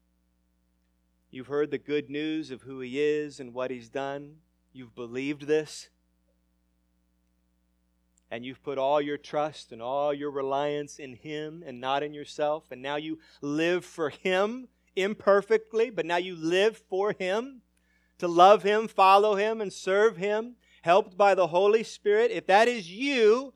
You've 1.30 1.46
heard 1.46 1.70
the 1.70 1.78
good 1.78 2.10
news 2.10 2.50
of 2.50 2.62
who 2.62 2.80
He 2.80 3.00
is 3.00 3.40
and 3.40 3.54
what 3.54 3.70
He's 3.70 3.88
done. 3.88 4.36
You've 4.72 4.94
believed 4.94 5.42
this. 5.42 5.88
And 8.34 8.44
you've 8.44 8.64
put 8.64 8.78
all 8.78 9.00
your 9.00 9.16
trust 9.16 9.70
and 9.70 9.80
all 9.80 10.12
your 10.12 10.32
reliance 10.32 10.98
in 10.98 11.14
Him 11.14 11.62
and 11.64 11.80
not 11.80 12.02
in 12.02 12.12
yourself. 12.12 12.64
And 12.72 12.82
now 12.82 12.96
you 12.96 13.20
live 13.40 13.84
for 13.84 14.10
Him 14.10 14.66
imperfectly, 14.96 15.88
but 15.88 16.04
now 16.04 16.16
you 16.16 16.34
live 16.34 16.76
for 16.76 17.14
Him 17.16 17.60
to 18.18 18.26
love 18.26 18.64
Him, 18.64 18.88
follow 18.88 19.36
Him, 19.36 19.60
and 19.60 19.72
serve 19.72 20.16
Him, 20.16 20.56
helped 20.82 21.16
by 21.16 21.36
the 21.36 21.46
Holy 21.46 21.84
Spirit. 21.84 22.32
If 22.32 22.48
that 22.48 22.66
is 22.66 22.90
you, 22.90 23.54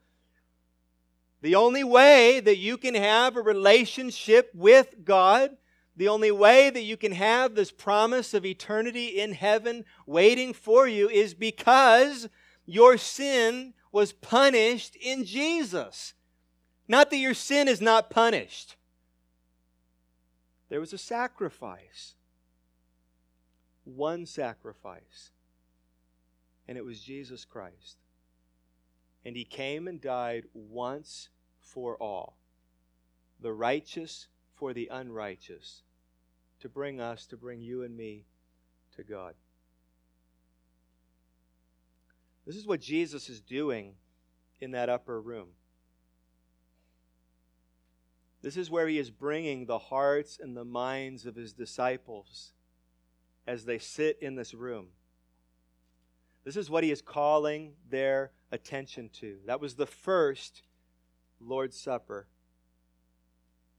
the 1.42 1.56
only 1.56 1.82
way 1.82 2.38
that 2.38 2.58
you 2.58 2.76
can 2.76 2.94
have 2.94 3.36
a 3.36 3.42
relationship 3.42 4.48
with 4.54 5.04
God, 5.04 5.56
the 5.96 6.06
only 6.06 6.30
way 6.30 6.70
that 6.70 6.82
you 6.82 6.96
can 6.96 7.10
have 7.10 7.56
this 7.56 7.72
promise 7.72 8.32
of 8.32 8.46
eternity 8.46 9.18
in 9.18 9.32
heaven 9.32 9.84
waiting 10.06 10.52
for 10.52 10.86
you 10.86 11.08
is 11.08 11.34
because 11.34 12.28
your 12.64 12.96
sin 12.96 13.74
was 13.92 14.12
punished 14.12 14.96
in 14.96 15.24
Jesus. 15.24 16.14
Not 16.86 17.10
that 17.10 17.16
your 17.16 17.34
sin 17.34 17.68
is 17.68 17.80
not 17.80 18.10
punished. 18.10 18.76
There 20.68 20.80
was 20.80 20.92
a 20.92 20.98
sacrifice. 20.98 22.14
One 23.84 24.26
sacrifice. 24.26 25.30
And 26.66 26.76
it 26.76 26.84
was 26.84 27.00
Jesus 27.00 27.44
Christ. 27.44 27.98
And 29.24 29.36
he 29.36 29.44
came 29.44 29.88
and 29.88 30.00
died 30.00 30.44
once 30.54 31.28
for 31.60 31.96
all, 31.96 32.36
the 33.40 33.52
righteous 33.52 34.28
for 34.54 34.72
the 34.72 34.88
unrighteous, 34.90 35.82
to 36.60 36.68
bring 36.68 37.00
us, 37.00 37.26
to 37.26 37.36
bring 37.36 37.60
you 37.60 37.82
and 37.82 37.96
me 37.96 38.24
to 38.96 39.02
God. 39.02 39.34
This 42.48 42.56
is 42.56 42.66
what 42.66 42.80
Jesus 42.80 43.28
is 43.28 43.42
doing 43.42 43.92
in 44.58 44.70
that 44.70 44.88
upper 44.88 45.20
room. 45.20 45.48
This 48.40 48.56
is 48.56 48.70
where 48.70 48.88
he 48.88 48.98
is 48.98 49.10
bringing 49.10 49.66
the 49.66 49.78
hearts 49.78 50.38
and 50.42 50.56
the 50.56 50.64
minds 50.64 51.26
of 51.26 51.36
his 51.36 51.52
disciples 51.52 52.54
as 53.46 53.66
they 53.66 53.78
sit 53.78 54.16
in 54.22 54.34
this 54.34 54.54
room. 54.54 54.86
This 56.42 56.56
is 56.56 56.70
what 56.70 56.84
he 56.84 56.90
is 56.90 57.02
calling 57.02 57.74
their 57.90 58.30
attention 58.50 59.10
to. 59.20 59.36
That 59.44 59.60
was 59.60 59.74
the 59.74 59.84
first 59.84 60.62
Lord's 61.42 61.78
Supper. 61.78 62.28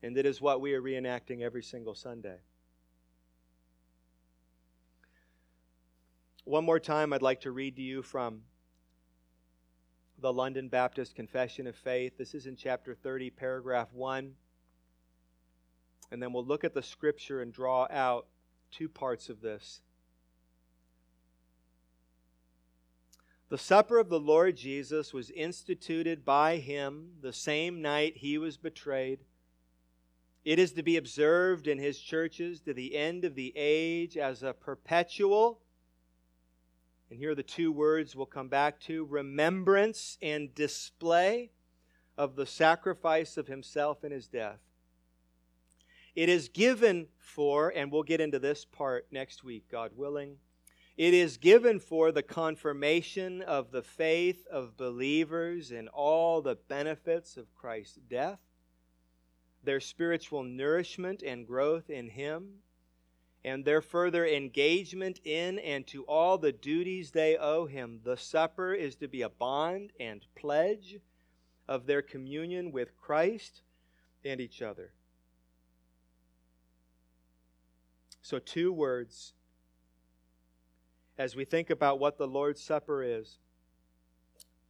And 0.04 0.16
it 0.16 0.28
is 0.28 0.42
what 0.42 0.62
we 0.62 0.76
are 0.76 0.82
reenacting 0.82 1.42
every 1.42 1.64
single 1.64 1.96
Sunday. 1.96 2.38
One 6.44 6.66
more 6.66 6.80
time, 6.80 7.14
I'd 7.14 7.24
like 7.24 7.42
to 7.42 7.52
read 7.52 7.76
to 7.78 7.82
you 7.82 8.04
from 8.04 8.42
the 10.22 10.34
London 10.34 10.68
Baptist 10.68 11.16
Confession 11.16 11.66
of 11.68 11.76
Faith. 11.76 12.18
This 12.18 12.34
is 12.34 12.46
in 12.46 12.56
chapter 12.56 12.94
30, 12.94 13.30
paragraph 13.30 13.88
1. 13.94 14.34
And 16.12 16.22
then 16.22 16.34
we'll 16.34 16.46
look 16.46 16.64
at 16.64 16.74
the 16.74 16.84
scripture 16.84 17.42
and 17.42 17.54
draw 17.54 17.88
out 17.90 18.28
two 18.72 18.90
parts 18.90 19.30
of 19.30 19.42
this. 19.42 19.82
The 23.50 23.58
supper 23.58 23.98
of 23.98 24.10
the 24.10 24.20
Lord 24.20 24.58
Jesus 24.58 25.14
was 25.14 25.32
instituted 25.32 26.26
by 26.26 26.58
him 26.58 27.12
the 27.22 27.34
same 27.34 27.82
night 27.82 28.18
he 28.18 28.38
was 28.38 28.58
betrayed. 28.58 29.20
It 30.46 30.60
is 30.60 30.74
to 30.74 30.84
be 30.84 30.98
observed 30.98 31.68
in 31.68 31.80
his 31.80 32.00
churches 32.00 32.62
to 32.62 32.74
the 32.74 32.96
end 32.96 33.26
of 33.26 33.36
the 33.36 33.54
age 33.56 34.18
as 34.18 34.44
a 34.44 34.54
perpetual, 34.54 35.62
and 37.10 37.19
here 37.19 37.32
are 37.32 37.36
the 37.36 37.43
two 37.43 37.72
words 37.72 38.15
we'll 38.15 38.26
come 38.26 38.50
back 38.50 38.80
to 38.82 39.06
remembrance 39.06 40.17
and 40.22 40.54
display 40.54 41.52
of 42.17 42.36
the 42.36 42.45
sacrifice 42.45 43.38
of 43.38 43.48
himself 43.48 44.04
in 44.04 44.12
his 44.12 44.28
death. 44.28 44.60
It 46.15 46.30
is 46.30 46.50
given 46.50 47.08
for, 47.17 47.69
and 47.69 47.91
we'll 47.91 48.04
get 48.04 48.22
into 48.22 48.39
this 48.39 48.65
part 48.65 49.08
next 49.12 49.43
week, 49.43 49.65
God 49.72 49.91
willing 49.95 50.38
it 51.00 51.13
is 51.13 51.38
given 51.38 51.80
for 51.80 52.12
the 52.12 52.22
confirmation 52.22 53.41
of 53.43 53.72
the 53.72 53.82
faith 53.82 54.45
of 54.48 54.76
believers 54.76 55.72
in 55.72 55.88
all 55.88 56.41
the 56.41 56.58
benefits 56.67 57.38
of 57.38 57.56
Christ's 57.56 58.00
death, 58.10 58.41
their 59.63 59.80
spiritual 59.80 60.43
nourishment 60.43 61.24
and 61.24 61.48
growth 61.48 61.89
in 61.89 62.10
Him, 62.10 62.56
and 63.43 63.63
their 63.63 63.82
further 63.82 64.25
engagement 64.25 65.19
in 65.23 65.60
and 65.60 65.88
to 65.88 66.04
all 66.04 66.38
the 66.38 66.52
duties 66.52 67.12
they 67.12 67.38
owe 67.38 67.65
Him. 67.65 68.02
The 68.04 68.17
supper 68.17 68.73
is 68.73 68.95
to 68.97 69.08
be 69.08 69.21
a 69.21 69.30
bond 69.30 69.91
and 69.99 70.25
pledge 70.36 70.97
of 71.67 71.86
their 71.86 72.02
communion 72.02 72.71
with 72.71 72.97
Christ 72.97 73.62
and 74.25 74.41
each 74.41 74.62
other. 74.62 74.91
So, 78.21 78.39
two 78.39 78.71
words 78.73 79.34
as 81.17 81.36
we 81.36 81.45
think 81.45 81.69
about 81.69 81.99
what 81.99 82.17
the 82.17 82.28
Lord's 82.28 82.62
Supper 82.62 83.04
is 83.04 83.38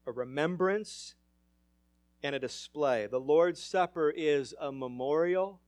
a 0.07 0.11
remembrance 0.11 1.13
and 2.23 2.35
a 2.35 2.39
display. 2.39 3.05
The 3.05 3.19
Lord's 3.19 3.61
Supper 3.61 4.09
is 4.09 4.55
a 4.59 4.71
memorial 4.71 5.61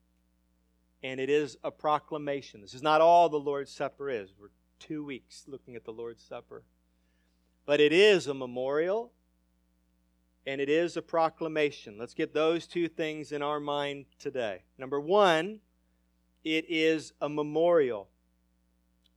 and 1.04 1.20
it 1.20 1.30
is 1.30 1.58
a 1.64 1.72
proclamation. 1.72 2.62
This 2.62 2.74
is 2.74 2.84
not 2.84 3.02
all 3.02 3.30
the 3.30 3.40
Lord's 3.40 3.72
Supper 3.72 4.10
is. 4.10 4.34
We're 4.40 4.50
two 4.80 5.04
weeks 5.04 5.46
looking 5.48 5.76
at 5.76 5.86
the 5.86 5.92
Lord's 5.92 6.24
Supper. 6.24 6.64
But 7.66 7.80
it 7.80 7.94
is 7.94 8.28
a 8.28 8.34
memorial 8.34 9.12
and 10.46 10.60
it 10.60 10.70
is 10.70 10.98
a 10.98 11.02
proclamation. 11.02 11.98
Let's 11.98 12.14
get 12.14 12.34
those 12.34 12.66
two 12.66 12.88
things 12.88 13.32
in 13.32 13.42
our 13.42 13.60
mind 13.60 14.06
today. 14.20 14.64
Number 14.78 15.00
one, 15.00 15.60
it 16.44 16.66
is 16.68 17.14
a 17.22 17.30
memorial. 17.30 18.10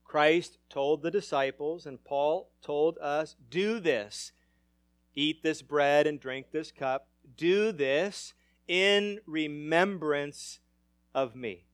Christ 0.04 0.58
told 0.68 1.02
the 1.02 1.10
disciples, 1.10 1.86
and 1.86 2.04
Paul 2.04 2.50
told 2.62 2.98
us, 2.98 3.36
do 3.50 3.80
this. 3.80 4.32
Eat 5.14 5.42
this 5.42 5.62
bread 5.62 6.06
and 6.06 6.20
drink 6.20 6.48
this 6.52 6.70
cup. 6.70 7.08
Do 7.36 7.72
this 7.72 8.34
in 8.68 9.20
remembrance 9.26 10.60
of 11.14 11.34
me. 11.34 11.64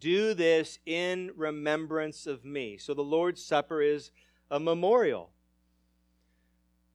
Do 0.00 0.34
this 0.34 0.78
in 0.86 1.32
remembrance 1.36 2.26
of 2.26 2.44
me. 2.44 2.78
So 2.78 2.94
the 2.94 3.02
Lord's 3.02 3.44
Supper 3.44 3.82
is 3.82 4.10
a 4.50 4.60
memorial. 4.60 5.30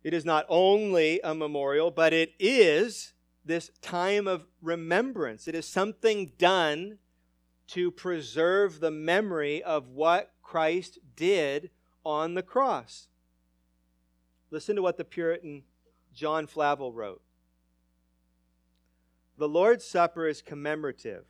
It 0.03 0.13
is 0.13 0.25
not 0.25 0.45
only 0.49 1.19
a 1.23 1.33
memorial, 1.33 1.91
but 1.91 2.13
it 2.13 2.33
is 2.39 3.13
this 3.45 3.71
time 3.81 4.27
of 4.27 4.45
remembrance. 4.61 5.47
It 5.47 5.55
is 5.55 5.67
something 5.67 6.31
done 6.37 6.97
to 7.67 7.91
preserve 7.91 8.79
the 8.79 8.91
memory 8.91 9.63
of 9.63 9.87
what 9.89 10.33
Christ 10.41 10.99
did 11.15 11.69
on 12.05 12.33
the 12.33 12.43
cross. 12.43 13.07
Listen 14.51 14.75
to 14.75 14.81
what 14.81 14.97
the 14.97 15.05
Puritan 15.05 15.63
John 16.13 16.47
Flavel 16.47 16.93
wrote. 16.93 17.21
The 19.37 19.49
Lord's 19.49 19.85
Supper 19.85 20.27
is 20.27 20.41
commemorative, 20.41 21.25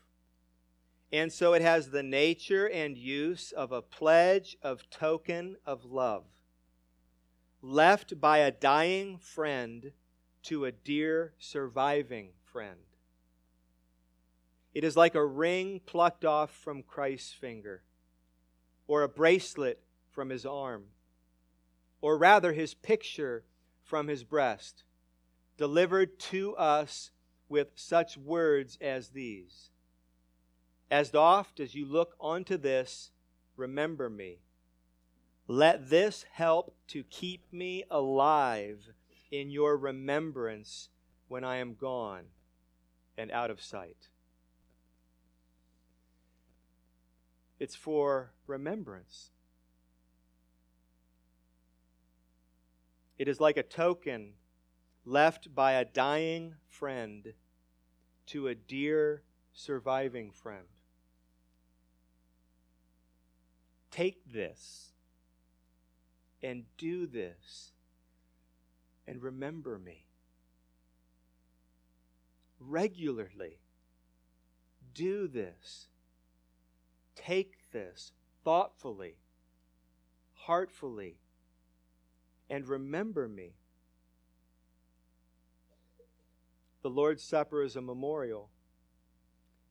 and 1.13 1.31
so 1.31 1.53
it 1.53 1.61
has 1.61 1.91
the 1.91 2.01
nature 2.01 2.67
and 2.67 2.97
use 2.97 3.51
of 3.51 3.71
a 3.71 3.83
pledge 3.83 4.57
of 4.63 4.89
token 4.89 5.55
of 5.63 5.85
love, 5.85 6.23
left 7.61 8.19
by 8.19 8.39
a 8.39 8.49
dying 8.49 9.19
friend 9.19 9.91
to 10.41 10.65
a 10.65 10.71
dear 10.71 11.33
surviving 11.37 12.29
friend. 12.43 12.79
It 14.73 14.83
is 14.83 14.97
like 14.97 15.13
a 15.13 15.23
ring 15.23 15.81
plucked 15.85 16.25
off 16.25 16.49
from 16.49 16.81
Christ's 16.81 17.31
finger, 17.31 17.83
or 18.87 19.03
a 19.03 19.07
bracelet 19.07 19.83
from 20.09 20.31
his 20.31 20.47
arm, 20.47 20.85
or 22.01 22.17
rather 22.17 22.53
his 22.53 22.73
picture 22.73 23.43
from 23.83 24.07
his 24.07 24.23
breast, 24.23 24.83
delivered 25.57 26.17
to 26.17 26.55
us 26.55 27.11
with 27.47 27.67
such 27.75 28.17
words 28.17 28.79
as 28.81 29.09
these 29.09 29.69
As 30.93 31.15
oft 31.15 31.59
as 31.59 31.73
you 31.73 31.87
look 31.87 32.15
onto 32.19 32.55
this, 32.55 33.09
remember 33.57 34.11
me. 34.11 34.41
Let 35.47 35.89
this 35.89 36.23
help 36.31 36.75
to 36.89 37.03
keep 37.03 37.51
me 37.51 37.83
alive 37.89 38.91
in 39.31 39.49
your 39.49 39.75
remembrance 39.75 40.89
when 41.27 41.43
I 41.43 41.55
am 41.55 41.73
gone 41.73 42.25
and 43.17 43.31
out 43.31 43.49
of 43.49 43.59
sight. 43.59 44.09
it's 47.63 47.75
for 47.75 48.33
remembrance. 48.45 49.31
It 53.17 53.29
is 53.29 53.39
like 53.39 53.55
a 53.55 53.63
token 53.63 54.33
left 55.05 55.55
by 55.55 55.71
a 55.71 55.85
dying 55.85 56.55
friend 56.67 57.31
to 58.25 58.49
a 58.49 58.55
dear 58.55 59.23
surviving 59.53 60.31
friend. 60.31 60.72
Take 63.93 64.33
this 64.33 64.91
and 66.41 66.63
do 66.77 67.05
this 67.05 67.73
and 69.05 69.21
remember 69.21 69.77
me. 69.77 70.07
Regularly 72.59 73.59
do 74.95 75.27
this 75.27 75.87
Take 77.15 77.71
this 77.71 78.11
thoughtfully, 78.43 79.15
heartfully, 80.33 81.17
and 82.49 82.67
remember 82.67 83.27
me. 83.27 83.53
The 86.81 86.89
Lord's 86.89 87.23
Supper 87.23 87.63
is 87.63 87.75
a 87.75 87.81
memorial. 87.81 88.49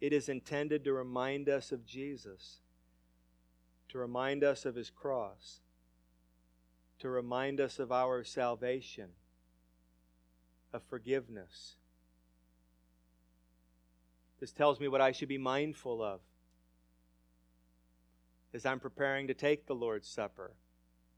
It 0.00 0.12
is 0.12 0.28
intended 0.28 0.82
to 0.84 0.92
remind 0.92 1.48
us 1.48 1.72
of 1.72 1.84
Jesus, 1.84 2.61
to 3.92 3.98
remind 3.98 4.42
us 4.42 4.64
of 4.64 4.74
his 4.74 4.88
cross, 4.88 5.60
to 6.98 7.10
remind 7.10 7.60
us 7.60 7.78
of 7.78 7.92
our 7.92 8.24
salvation, 8.24 9.10
of 10.72 10.82
forgiveness. 10.84 11.76
This 14.40 14.50
tells 14.50 14.80
me 14.80 14.88
what 14.88 15.02
I 15.02 15.12
should 15.12 15.28
be 15.28 15.36
mindful 15.36 16.02
of 16.02 16.20
as 18.54 18.64
I'm 18.64 18.80
preparing 18.80 19.26
to 19.26 19.34
take 19.34 19.66
the 19.66 19.74
Lord's 19.74 20.08
Supper, 20.08 20.52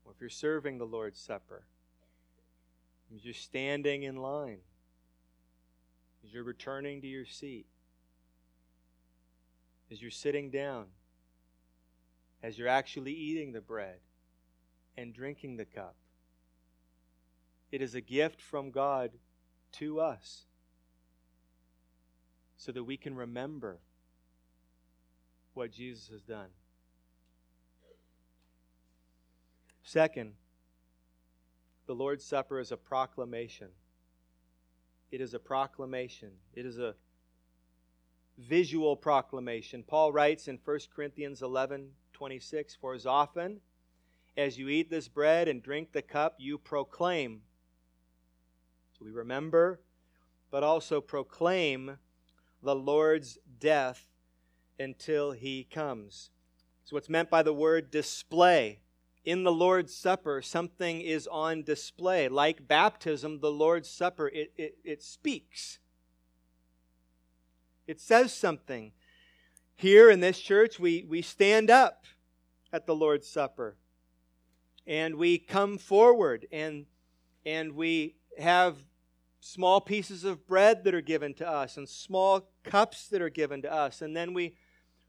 or 0.05 0.13
if 0.13 0.21
you're 0.21 0.29
serving 0.29 0.79
the 0.79 0.85
Lord's 0.85 1.21
Supper, 1.21 1.63
as 3.15 3.25
you're 3.25 3.35
standing 3.35 4.03
in 4.03 4.17
line, 4.17 4.59
as 6.25 6.35
you're 6.35 6.43
returning 6.43 7.01
to 7.03 7.07
your 7.07 7.25
seat, 7.25 7.67
as 9.93 10.03
you're 10.03 10.11
sitting 10.11 10.51
down, 10.51 10.87
as 12.45 12.59
you're 12.59 12.69
actually 12.69 13.13
eating 13.13 13.53
the 13.53 13.61
bread 13.63 13.97
and 14.99 15.15
drinking 15.15 15.57
the 15.57 15.65
cup, 15.65 15.97
It 17.73 17.81
is 17.81 17.95
a 17.95 18.01
gift 18.01 18.41
from 18.41 18.71
God 18.71 19.11
to 19.73 19.99
us 19.99 20.45
so 22.57 22.71
that 22.71 22.85
we 22.85 22.97
can 22.97 23.17
remember 23.17 23.79
what 25.55 25.73
Jesus 25.73 26.09
has 26.09 26.23
done. 26.23 26.51
Second, 29.83 30.35
the 31.87 31.95
Lord's 31.95 32.25
Supper 32.25 32.61
is 32.61 32.71
a 32.71 32.77
proclamation. 32.77 33.69
It 35.11 35.21
is 35.21 35.35
a 35.35 35.41
proclamation. 35.41 36.31
It 36.53 36.67
is 36.67 36.79
a 36.79 36.95
visual 38.39 38.97
proclamation. 38.97 39.83
Paul 39.83 40.13
writes 40.13 40.47
in 40.47 40.59
1 40.65 40.79
Corinthians 40.95 41.43
11 41.43 41.89
26, 42.15 42.75
For 42.75 42.95
as 42.95 43.05
often 43.05 43.61
as 44.37 44.59
you 44.59 44.69
eat 44.69 44.91
this 44.91 45.09
bread 45.09 45.49
and 45.49 45.63
drink 45.63 45.93
the 45.93 46.03
cup, 46.03 46.37
you 46.39 46.59
proclaim. 46.59 47.43
So 48.99 49.05
we 49.05 49.11
remember, 49.11 49.81
but 50.51 50.63
also 50.63 51.01
proclaim 51.01 51.99
the 52.63 52.75
Lord's 52.75 53.39
death 53.61 54.07
until 54.79 55.33
he 55.33 55.65
comes. 55.65 56.31
So, 56.85 56.97
what's 56.97 57.09
meant 57.09 57.31
by 57.31 57.43
the 57.43 57.53
word 57.53 57.91
display? 57.91 58.81
In 59.25 59.43
the 59.43 59.53
Lord's 59.53 59.95
Supper, 59.95 60.43
something 60.43 61.01
is 61.01 61.27
on 61.27 61.63
display. 61.63 62.29
Like 62.29 62.69
baptism, 62.69 63.41
the 63.41 63.51
Lord's 63.51 63.89
Supper, 63.89 64.29
it, 64.29 64.53
it, 64.57 64.77
it 64.85 65.03
speaks. 65.03 65.79
It 67.87 68.01
says 68.01 68.35
something. 68.35 68.93
Here 69.77 70.09
in 70.09 70.21
this 70.21 70.39
church, 70.39 70.79
we, 70.79 71.05
we 71.09 71.21
stand 71.21 71.71
up 71.71 72.05
at 72.73 72.87
the 72.87 72.95
Lord's 72.95 73.29
Supper 73.29 73.77
and 74.87 75.17
we 75.17 75.39
come 75.39 75.79
forward 75.79 76.47
and, 76.53 76.87
and 77.45 77.73
we 77.73 78.17
have 78.39 78.77
small 79.41 79.81
pieces 79.81 80.25
of 80.25 80.47
bread 80.47 80.85
that 80.85 80.95
are 80.95 81.01
given 81.01 81.35
to 81.35 81.49
us 81.49 81.77
and 81.77 81.89
small 81.89 82.49
cups 82.63 83.09
that 83.09 83.21
are 83.21 83.31
given 83.31 83.63
to 83.63 83.73
us. 83.73 84.01
And 84.01 84.17
then 84.17 84.33
we 84.33 84.57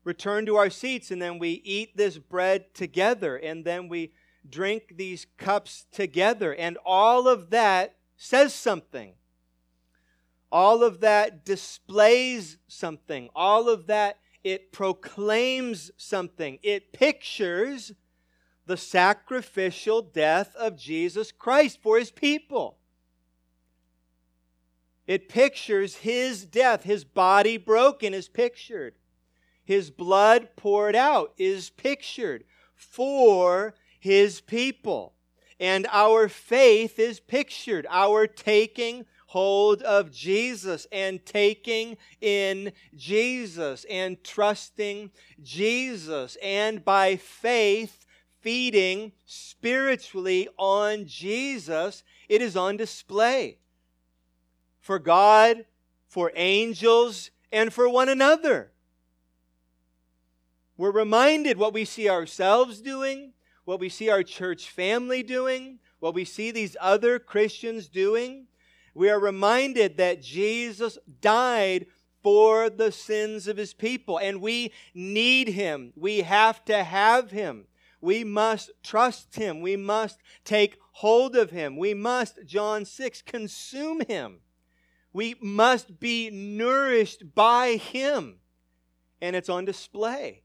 return 0.04 0.46
to 0.46 0.56
our 0.56 0.70
seats 0.70 1.12
and 1.12 1.22
then 1.22 1.40
we 1.40 1.62
eat 1.64 1.96
this 1.96 2.18
bread 2.18 2.74
together 2.74 3.38
and 3.38 3.64
then 3.66 3.88
we 3.88 4.12
drink 4.50 4.96
these 4.98 5.28
cups 5.38 5.86
together. 5.92 6.54
And 6.54 6.78
all 6.86 7.28
of 7.28 7.50
that 7.52 7.98
says 8.18 8.54
something. 8.54 9.14
All 10.52 10.84
of 10.84 11.02
that 11.02 11.44
displays 11.44 12.58
something. 12.68 13.30
All 13.36 13.68
of 13.68 13.88
that, 13.88 14.20
it 14.46 14.72
proclaims 14.72 15.90
something. 15.98 16.60
It 16.62 16.94
pictures 16.94 17.94
the 18.68 18.78
sacrificial 18.78 20.04
death 20.04 20.56
of 20.56 20.78
Jesus 20.78 21.32
Christ 21.32 21.80
for 21.82 21.98
his 21.98 22.12
people. 22.12 22.78
It 25.08 25.30
pictures 25.30 25.96
his 25.96 26.46
death. 26.46 26.84
His 26.84 27.04
body 27.04 27.58
broken 27.58 28.14
is 28.14 28.30
pictured. 28.30 28.94
His 29.64 29.90
blood 29.90 30.50
poured 30.56 30.96
out 30.96 31.34
is 31.40 31.72
pictured 31.72 32.44
for 32.76 33.74
his 34.00 34.42
people. 34.42 35.14
And 35.60 35.88
our 35.92 36.30
faith 36.30 37.00
is 37.00 37.20
pictured. 37.20 37.88
Our 37.90 38.28
taking 38.28 39.06
hold 39.26 39.82
of 39.82 40.12
Jesus 40.12 40.88
and 40.92 41.26
taking 41.26 41.98
in 42.22 42.72
Jesus 42.96 43.86
and 43.90 44.24
trusting 44.24 45.12
Jesus. 45.42 46.38
And 46.42 46.84
by 46.84 47.16
faith, 47.16 48.06
feeding 48.42 49.12
spiritually 49.26 50.48
on 50.58 51.06
Jesus, 51.08 52.04
it 52.30 52.42
is 52.42 52.56
on 52.56 52.78
display 52.78 53.58
for 54.80 55.00
God, 55.00 55.66
for 56.08 56.32
angels, 56.36 57.32
and 57.52 57.74
for 57.74 57.90
one 57.90 58.08
another. 58.08 58.72
We're 60.78 60.92
reminded 60.92 61.58
what 61.58 61.74
we 61.74 61.86
see 61.86 62.08
ourselves 62.08 62.82
doing, 62.82 63.34
what 63.64 63.80
we 63.80 63.90
see 63.90 64.10
our 64.10 64.22
church 64.22 64.70
family 64.70 65.24
doing, 65.24 65.80
what 66.00 66.14
we 66.14 66.24
see 66.24 66.52
these 66.52 66.78
other 66.80 67.18
Christians 67.18 67.88
doing. 67.88 68.46
We 68.96 69.10
are 69.10 69.20
reminded 69.20 69.98
that 69.98 70.24
Jesus 70.24 70.98
died 71.22 71.86
for 72.24 72.72
the 72.72 72.92
sins 72.92 73.48
of 73.48 73.58
his 73.58 73.76
people, 73.76 74.18
and 74.18 74.42
we 74.42 74.72
need 74.96 75.50
him. 75.50 75.94
We 75.96 76.22
have 76.22 76.66
to 76.66 76.84
have 76.84 77.30
him. 77.30 77.66
We 78.02 78.24
must 78.24 78.72
trust 78.82 79.36
him. 79.36 79.62
We 79.62 79.76
must 79.76 80.20
take 80.44 80.80
hold 80.94 81.36
of 81.36 81.52
him. 81.52 81.78
We 81.78 81.94
must, 81.94 82.40
John 82.46 82.86
6, 82.86 83.22
consume 83.22 84.02
him. 84.02 84.40
We 85.16 85.36
must 85.40 86.02
be 86.02 86.30
nourished 86.30 87.34
by 87.36 87.78
Him. 87.78 88.40
And 89.22 89.34
it's 89.34 89.48
on 89.48 89.64
display. 89.64 90.42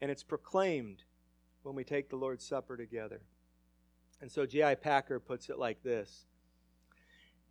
And 0.00 0.10
it's 0.10 0.24
proclaimed 0.24 1.04
when 1.62 1.76
we 1.76 1.84
take 1.84 2.10
the 2.10 2.16
Lord's 2.16 2.44
Supper 2.44 2.76
together. 2.76 3.20
And 4.20 4.32
so 4.32 4.46
J.I. 4.46 4.74
Packer 4.74 5.20
puts 5.20 5.48
it 5.48 5.60
like 5.60 5.80
this 5.84 6.26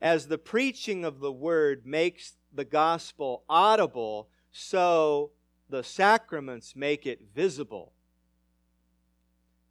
As 0.02 0.28
the 0.28 0.38
preaching 0.38 1.04
of 1.06 1.20
the 1.20 1.32
Word 1.32 1.86
makes 1.86 2.34
the 2.54 2.66
gospel 2.66 3.44
audible, 3.50 4.30
so 4.52 5.32
the 5.70 5.84
sacraments 5.84 6.76
make 6.76 7.06
it 7.06 7.22
visible. 7.34 7.94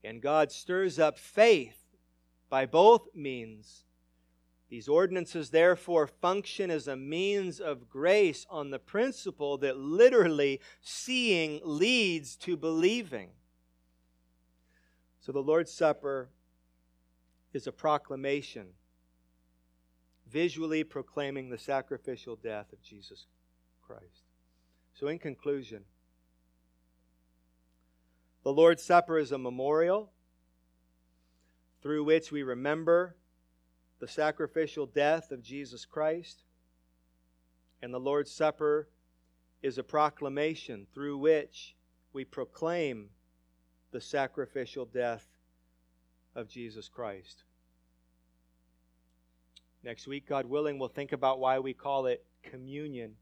And 0.02 0.20
God 0.20 0.52
stirs 0.52 0.98
up 0.98 1.18
faith 1.18 1.78
by 2.50 2.66
both 2.66 3.08
means 3.14 3.84
these 4.74 4.88
ordinances, 4.88 5.50
therefore, 5.50 6.08
function 6.08 6.68
as 6.68 6.88
a 6.88 6.96
means 6.96 7.60
of 7.60 7.88
grace 7.88 8.44
on 8.50 8.70
the 8.70 8.78
principle 8.80 9.56
that 9.58 9.76
literally 9.76 10.60
seeing 10.80 11.60
leads 11.62 12.34
to 12.38 12.56
believing. 12.56 13.30
So 15.20 15.30
the 15.30 15.42
Lord's 15.42 15.72
Supper 15.72 16.28
is 17.52 17.68
a 17.68 17.72
proclamation, 17.72 18.66
visually 20.34 20.82
proclaiming 20.82 21.48
the 21.48 21.56
sacrificial 21.56 22.34
death 22.34 22.72
of 22.72 22.82
Jesus 22.82 23.26
Christ. 23.86 24.24
So, 24.92 25.06
in 25.06 25.20
conclusion, 25.20 25.84
the 28.42 28.52
Lord's 28.52 28.82
Supper 28.82 29.16
is 29.16 29.30
a 29.30 29.38
memorial 29.38 30.10
through 31.82 32.02
which 32.02 32.32
we 32.32 32.42
remember 32.42 33.14
the 34.00 34.08
sacrificial 34.08 34.86
death 34.86 35.30
of 35.30 35.40
Jesus 35.40 35.84
Christ. 35.84 36.42
And 37.80 37.94
the 37.94 38.00
Lord's 38.00 38.32
Supper 38.32 38.88
is 39.62 39.78
a 39.78 39.84
proclamation 39.84 40.88
through 40.92 41.18
which 41.18 41.76
we 42.12 42.24
proclaim 42.24 43.10
the 43.92 44.00
sacrificial 44.00 44.84
death 44.84 45.28
of 46.34 46.48
Jesus 46.48 46.88
Christ. 46.88 47.44
Next 49.84 50.06
week, 50.06 50.26
God 50.26 50.46
willing, 50.46 50.78
we'll 50.78 50.88
think 50.88 51.12
about 51.12 51.40
why 51.40 51.58
we 51.58 51.74
call 51.74 52.06
it 52.06 52.24
communion. 52.42 53.16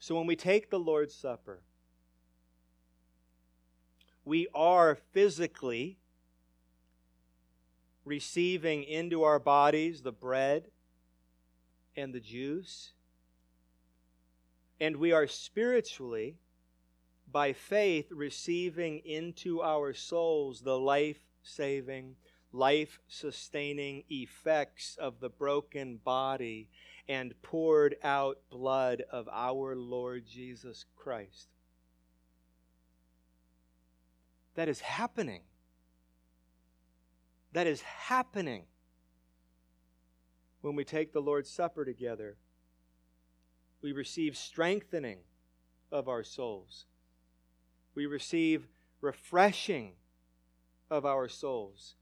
So 0.00 0.16
when 0.16 0.26
we 0.26 0.34
take 0.34 0.68
the 0.68 0.78
Lord's 0.80 1.14
Supper, 1.14 1.62
we 4.24 4.48
are 4.56 4.98
physically 5.12 5.98
receiving 8.04 8.82
into 8.82 9.22
our 9.22 9.38
bodies 9.38 10.02
the 10.02 10.10
bread 10.10 10.64
and 11.96 12.12
the 12.12 12.20
juice. 12.20 12.90
And 14.80 14.96
we 14.96 15.12
are 15.12 15.28
spiritually, 15.28 16.38
by 17.30 17.52
faith, 17.52 18.10
receiving 18.10 18.98
into 19.04 19.62
our 19.62 19.94
souls 19.94 20.62
the 20.62 20.78
life 20.78 21.20
saving, 21.44 22.16
life 22.52 22.98
sustaining 23.08 24.04
effects 24.08 24.96
of 25.00 25.20
the 25.20 25.28
broken 25.28 25.96
body 25.96 26.68
and 27.08 27.40
poured 27.42 27.96
out 28.02 28.38
blood 28.50 29.02
of 29.10 29.28
our 29.32 29.76
Lord 29.76 30.24
Jesus 30.26 30.84
Christ. 30.96 31.48
That 34.54 34.68
is 34.68 34.80
happening 34.80 35.42
that 37.52 37.66
is 37.66 37.82
happening 37.82 38.64
when 40.60 40.74
we 40.74 40.84
take 40.84 41.12
the 41.12 41.20
Lord's 41.20 41.50
Supper 41.50 41.84
together. 41.84 42.36
We 43.80 43.92
receive 43.92 44.36
strengthening 44.36 45.18
of 45.90 46.08
our 46.08 46.24
souls. 46.24 46.86
We 47.94 48.06
receive 48.06 48.66
refreshing 49.00 49.92
of 50.90 51.06
our 51.06 51.28
souls. 51.28 51.94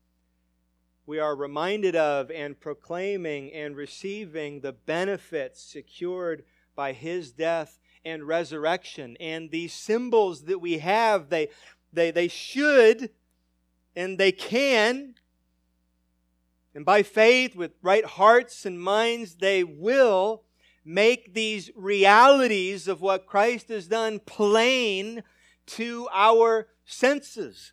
We 1.07 1.19
are 1.21 1.37
reminded 1.37 1.97
of 1.97 2.31
and 2.31 2.59
proclaiming 2.61 3.53
and 3.53 3.77
receiving 3.77 4.61
the 4.61 4.73
benefits 4.73 5.63
secured 5.63 6.45
by 6.75 6.93
his 6.93 7.33
death 7.33 7.79
and 8.05 8.27
resurrection. 8.27 9.17
And 9.21 9.51
these 9.51 9.73
symbols 9.73 10.45
that 10.45 10.61
we 10.61 10.79
have, 10.79 11.31
they, 11.31 11.49
they, 11.93 12.11
they 12.11 12.29
should 12.29 13.11
And 13.97 14.19
they 14.19 14.31
can, 14.33 15.15
and 16.75 16.85
by 16.85 17.03
faith, 17.03 17.57
with 17.57 17.73
right 17.81 18.05
hearts 18.05 18.67
and 18.67 18.79
minds, 18.79 19.37
they 19.37 19.65
will 19.65 20.43
make 20.85 21.33
these 21.33 21.71
realities 21.75 22.87
of 22.87 23.01
what 23.01 23.27
Christ 23.27 23.69
has 23.69 23.89
done 23.89 24.19
plain 24.19 25.23
to 25.69 26.07
our 26.13 26.69
senses. 26.85 27.73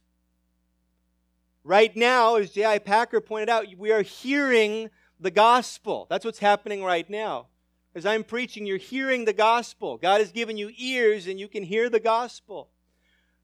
Right 1.63 1.95
now, 1.95 2.35
as 2.35 2.51
J.I. 2.51 2.79
Packer 2.79 3.21
pointed 3.21 3.49
out, 3.49 3.65
we 3.77 3.91
are 3.91 4.01
hearing 4.01 4.89
the 5.19 5.31
gospel. 5.31 6.07
That's 6.09 6.25
what's 6.25 6.39
happening 6.39 6.83
right 6.83 7.09
now. 7.09 7.47
As 7.95 8.05
I'm 8.05 8.23
preaching, 8.23 8.65
you're 8.65 8.77
hearing 8.77 9.23
the 9.23 9.33
gospel. 9.33 9.97
God 9.97 10.19
has 10.19 10.31
given 10.31 10.57
you 10.57 10.71
ears 10.77 11.27
and 11.27 11.39
you 11.39 11.47
can 11.47 11.63
hear 11.63 11.89
the 11.89 11.99
gospel. 11.99 12.69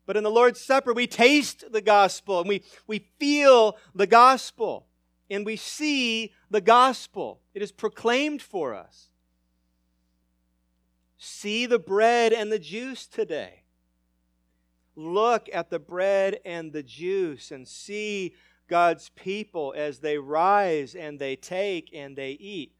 But 0.05 0.17
in 0.17 0.23
the 0.23 0.31
Lord's 0.31 0.59
Supper, 0.59 0.91
we 0.91 1.07
taste 1.07 1.71
the 1.71 1.81
gospel 1.81 2.39
and 2.39 2.49
we, 2.49 2.63
we 2.87 3.05
feel 3.19 3.77
the 3.93 4.07
gospel 4.07 4.87
and 5.29 5.45
we 5.45 5.55
see 5.55 6.33
the 6.49 6.61
gospel. 6.61 7.39
It 7.53 7.61
is 7.61 7.71
proclaimed 7.71 8.41
for 8.41 8.73
us. 8.73 9.09
See 11.17 11.65
the 11.67 11.79
bread 11.79 12.33
and 12.33 12.51
the 12.51 12.59
juice 12.59 13.05
today. 13.05 13.58
Look 14.99 15.47
at 15.53 15.69
the 15.69 15.79
bread 15.79 16.41
and 16.43 16.73
the 16.73 16.83
juice 16.83 17.51
and 17.51 17.65
see 17.65 18.33
God's 18.67 19.07
people 19.15 19.73
as 19.77 19.99
they 19.99 20.17
rise 20.17 20.93
and 20.93 21.17
they 21.17 21.37
take 21.37 21.89
and 21.93 22.17
they 22.17 22.31
eat. 22.31 22.73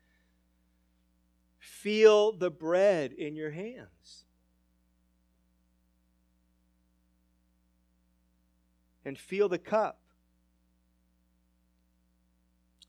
Feel 1.60 2.34
the 2.34 2.52
bread 2.52 3.14
in 3.14 3.38
your 3.38 3.52
hands. 3.52 4.26
And 9.06 9.18
feel 9.18 9.48
the 9.48 9.58
cup. 9.58 10.02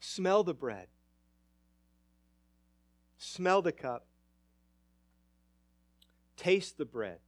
Smell 0.01 0.43
the 0.43 0.55
bread. 0.55 0.89
Smell 3.17 3.63
the 3.63 3.71
cup. 3.71 4.07
Taste 6.37 6.79
the 6.79 6.85
bread. 6.85 7.21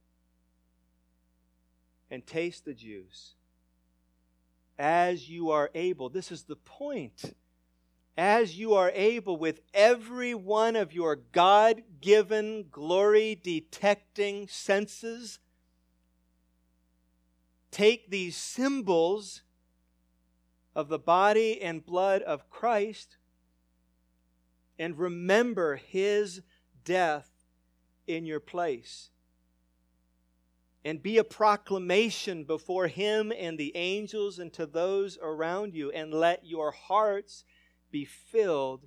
And 2.13 2.27
taste 2.27 2.65
the 2.65 2.75
juice 2.75 3.33
as 4.77 5.31
you 5.31 5.49
are 5.49 5.71
able. 5.73 6.09
This 6.09 6.31
is 6.31 6.43
the 6.43 6.55
point. 6.55 7.35
As 8.15 8.55
you 8.55 8.75
are 8.75 8.91
able, 8.93 9.35
with 9.35 9.61
every 9.73 10.35
one 10.35 10.75
of 10.75 10.93
your 10.93 11.15
God 11.15 11.81
given, 12.01 12.67
glory 12.69 13.33
detecting 13.33 14.47
senses, 14.47 15.39
take 17.71 18.11
these 18.11 18.35
symbols 18.37 19.41
of 20.75 20.89
the 20.89 20.99
body 20.99 21.59
and 21.59 21.83
blood 21.83 22.21
of 22.21 22.47
Christ 22.47 23.17
and 24.77 24.99
remember 24.99 25.77
his 25.77 26.43
death 26.85 27.31
in 28.05 28.27
your 28.27 28.39
place 28.39 29.09
and 30.85 31.01
be 31.01 31.17
a 31.17 31.23
proclamation 31.23 32.43
before 32.43 32.87
him 32.87 33.31
and 33.37 33.57
the 33.57 33.75
angels 33.75 34.39
and 34.39 34.51
to 34.53 34.65
those 34.65 35.17
around 35.21 35.73
you, 35.73 35.91
and 35.91 36.13
let 36.13 36.45
your 36.45 36.71
hearts 36.71 37.45
be 37.89 38.03
filled 38.03 38.85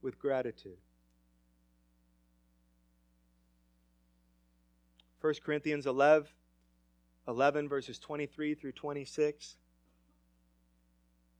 with 0.00 0.18
gratitude. 0.18 0.78
1 5.20 5.34
Corinthians 5.44 5.86
11, 5.86 6.28
11, 7.26 7.68
verses 7.68 7.98
23 7.98 8.54
through 8.54 8.72
26. 8.72 9.56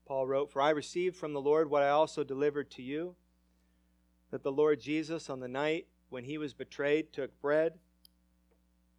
Paul 0.07 0.27
wrote, 0.27 0.51
For 0.51 0.61
I 0.61 0.71
received 0.71 1.17
from 1.17 1.33
the 1.33 1.41
Lord 1.41 1.71
what 1.71 1.83
I 1.83 1.91
also 1.91 2.25
delivered 2.25 2.71
to 2.73 2.83
you, 2.83 3.15
that 4.31 4.43
the 4.43 4.53
Lord 4.53 4.81
Jesus, 4.81 5.31
on 5.31 5.41
the 5.41 5.49
night 5.49 5.87
when 6.09 6.25
he 6.25 6.39
was 6.39 6.55
betrayed, 6.55 7.13
took 7.13 7.41
bread. 7.41 7.75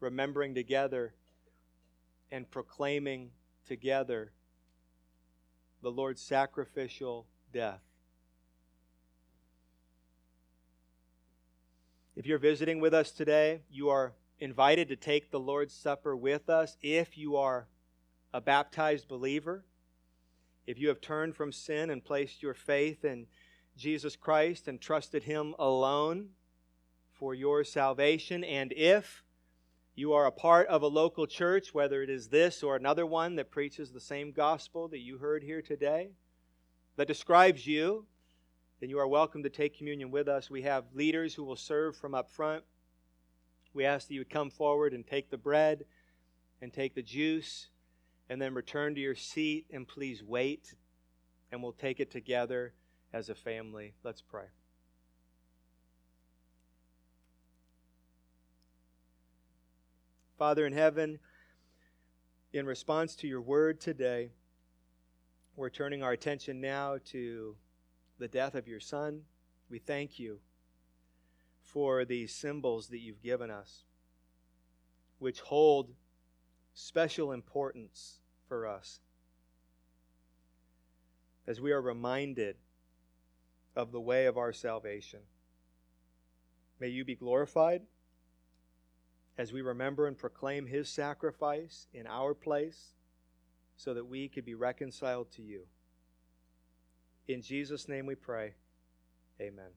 remembering 0.00 0.54
together 0.54 1.14
and 2.32 2.50
proclaiming 2.50 3.30
together 3.66 4.32
the 5.82 5.90
Lord's 5.90 6.20
sacrificial 6.20 7.26
death. 7.52 7.80
If 12.16 12.26
you're 12.26 12.38
visiting 12.38 12.80
with 12.80 12.92
us 12.92 13.12
today, 13.12 13.62
you 13.70 13.88
are 13.88 14.12
invited 14.38 14.88
to 14.88 14.96
take 14.96 15.30
the 15.30 15.40
Lord's 15.40 15.74
Supper 15.74 16.16
with 16.16 16.50
us 16.50 16.76
if 16.82 17.16
you 17.16 17.36
are 17.36 17.68
a 18.32 18.40
baptized 18.40 19.08
believer. 19.08 19.64
If 20.66 20.78
you 20.78 20.88
have 20.88 21.00
turned 21.00 21.34
from 21.34 21.52
sin 21.52 21.90
and 21.90 22.04
placed 22.04 22.42
your 22.42 22.54
faith 22.54 23.04
in 23.04 23.26
Jesus 23.76 24.16
Christ 24.16 24.68
and 24.68 24.80
trusted 24.80 25.24
Him 25.24 25.54
alone 25.58 26.30
for 27.12 27.34
your 27.34 27.64
salvation, 27.64 28.44
and 28.44 28.72
if 28.76 29.22
you 30.00 30.14
are 30.14 30.24
a 30.24 30.32
part 30.32 30.66
of 30.68 30.80
a 30.80 30.86
local 30.86 31.26
church, 31.26 31.74
whether 31.74 32.02
it 32.02 32.08
is 32.08 32.28
this 32.28 32.62
or 32.62 32.74
another 32.74 33.04
one 33.04 33.36
that 33.36 33.50
preaches 33.50 33.92
the 33.92 34.00
same 34.00 34.32
gospel 34.32 34.88
that 34.88 35.00
you 35.00 35.18
heard 35.18 35.42
here 35.42 35.60
today, 35.60 36.08
that 36.96 37.06
describes 37.06 37.66
you, 37.66 38.06
then 38.80 38.88
you 38.88 38.98
are 38.98 39.06
welcome 39.06 39.42
to 39.42 39.50
take 39.50 39.76
communion 39.76 40.10
with 40.10 40.26
us. 40.26 40.48
We 40.48 40.62
have 40.62 40.84
leaders 40.94 41.34
who 41.34 41.44
will 41.44 41.54
serve 41.54 41.98
from 41.98 42.14
up 42.14 42.30
front. 42.30 42.64
We 43.74 43.84
ask 43.84 44.08
that 44.08 44.14
you 44.14 44.20
would 44.20 44.30
come 44.30 44.48
forward 44.48 44.94
and 44.94 45.06
take 45.06 45.30
the 45.30 45.36
bread 45.36 45.84
and 46.62 46.72
take 46.72 46.94
the 46.94 47.02
juice 47.02 47.68
and 48.30 48.40
then 48.40 48.54
return 48.54 48.94
to 48.94 49.00
your 49.02 49.14
seat 49.14 49.66
and 49.70 49.86
please 49.86 50.22
wait 50.22 50.74
and 51.52 51.62
we'll 51.62 51.72
take 51.72 52.00
it 52.00 52.10
together 52.10 52.72
as 53.12 53.28
a 53.28 53.34
family. 53.34 53.92
Let's 54.02 54.22
pray. 54.22 54.46
Father 60.40 60.66
in 60.66 60.72
heaven, 60.72 61.18
in 62.54 62.64
response 62.64 63.14
to 63.14 63.28
your 63.28 63.42
word 63.42 63.78
today, 63.78 64.30
we're 65.54 65.68
turning 65.68 66.02
our 66.02 66.12
attention 66.12 66.62
now 66.62 66.96
to 67.04 67.54
the 68.18 68.26
death 68.26 68.54
of 68.54 68.66
your 68.66 68.80
Son. 68.80 69.20
We 69.68 69.78
thank 69.78 70.18
you 70.18 70.38
for 71.62 72.06
these 72.06 72.34
symbols 72.34 72.88
that 72.88 73.00
you've 73.00 73.22
given 73.22 73.50
us, 73.50 73.84
which 75.18 75.40
hold 75.40 75.90
special 76.72 77.32
importance 77.32 78.20
for 78.48 78.66
us 78.66 79.00
as 81.46 81.60
we 81.60 81.70
are 81.70 81.82
reminded 81.82 82.56
of 83.76 83.92
the 83.92 84.00
way 84.00 84.24
of 84.24 84.38
our 84.38 84.54
salvation. 84.54 85.20
May 86.80 86.88
you 86.88 87.04
be 87.04 87.14
glorified 87.14 87.82
as 89.40 89.54
we 89.54 89.62
remember 89.62 90.06
and 90.06 90.18
proclaim 90.18 90.66
his 90.66 90.86
sacrifice 90.86 91.86
in 91.94 92.06
our 92.06 92.34
place 92.34 92.92
so 93.74 93.94
that 93.94 94.04
we 94.04 94.28
could 94.28 94.44
be 94.44 94.54
reconciled 94.54 95.32
to 95.32 95.40
you. 95.40 95.62
In 97.26 97.40
Jesus' 97.40 97.88
name 97.88 98.04
we 98.04 98.16
pray. 98.16 98.52
Amen. 99.40 99.70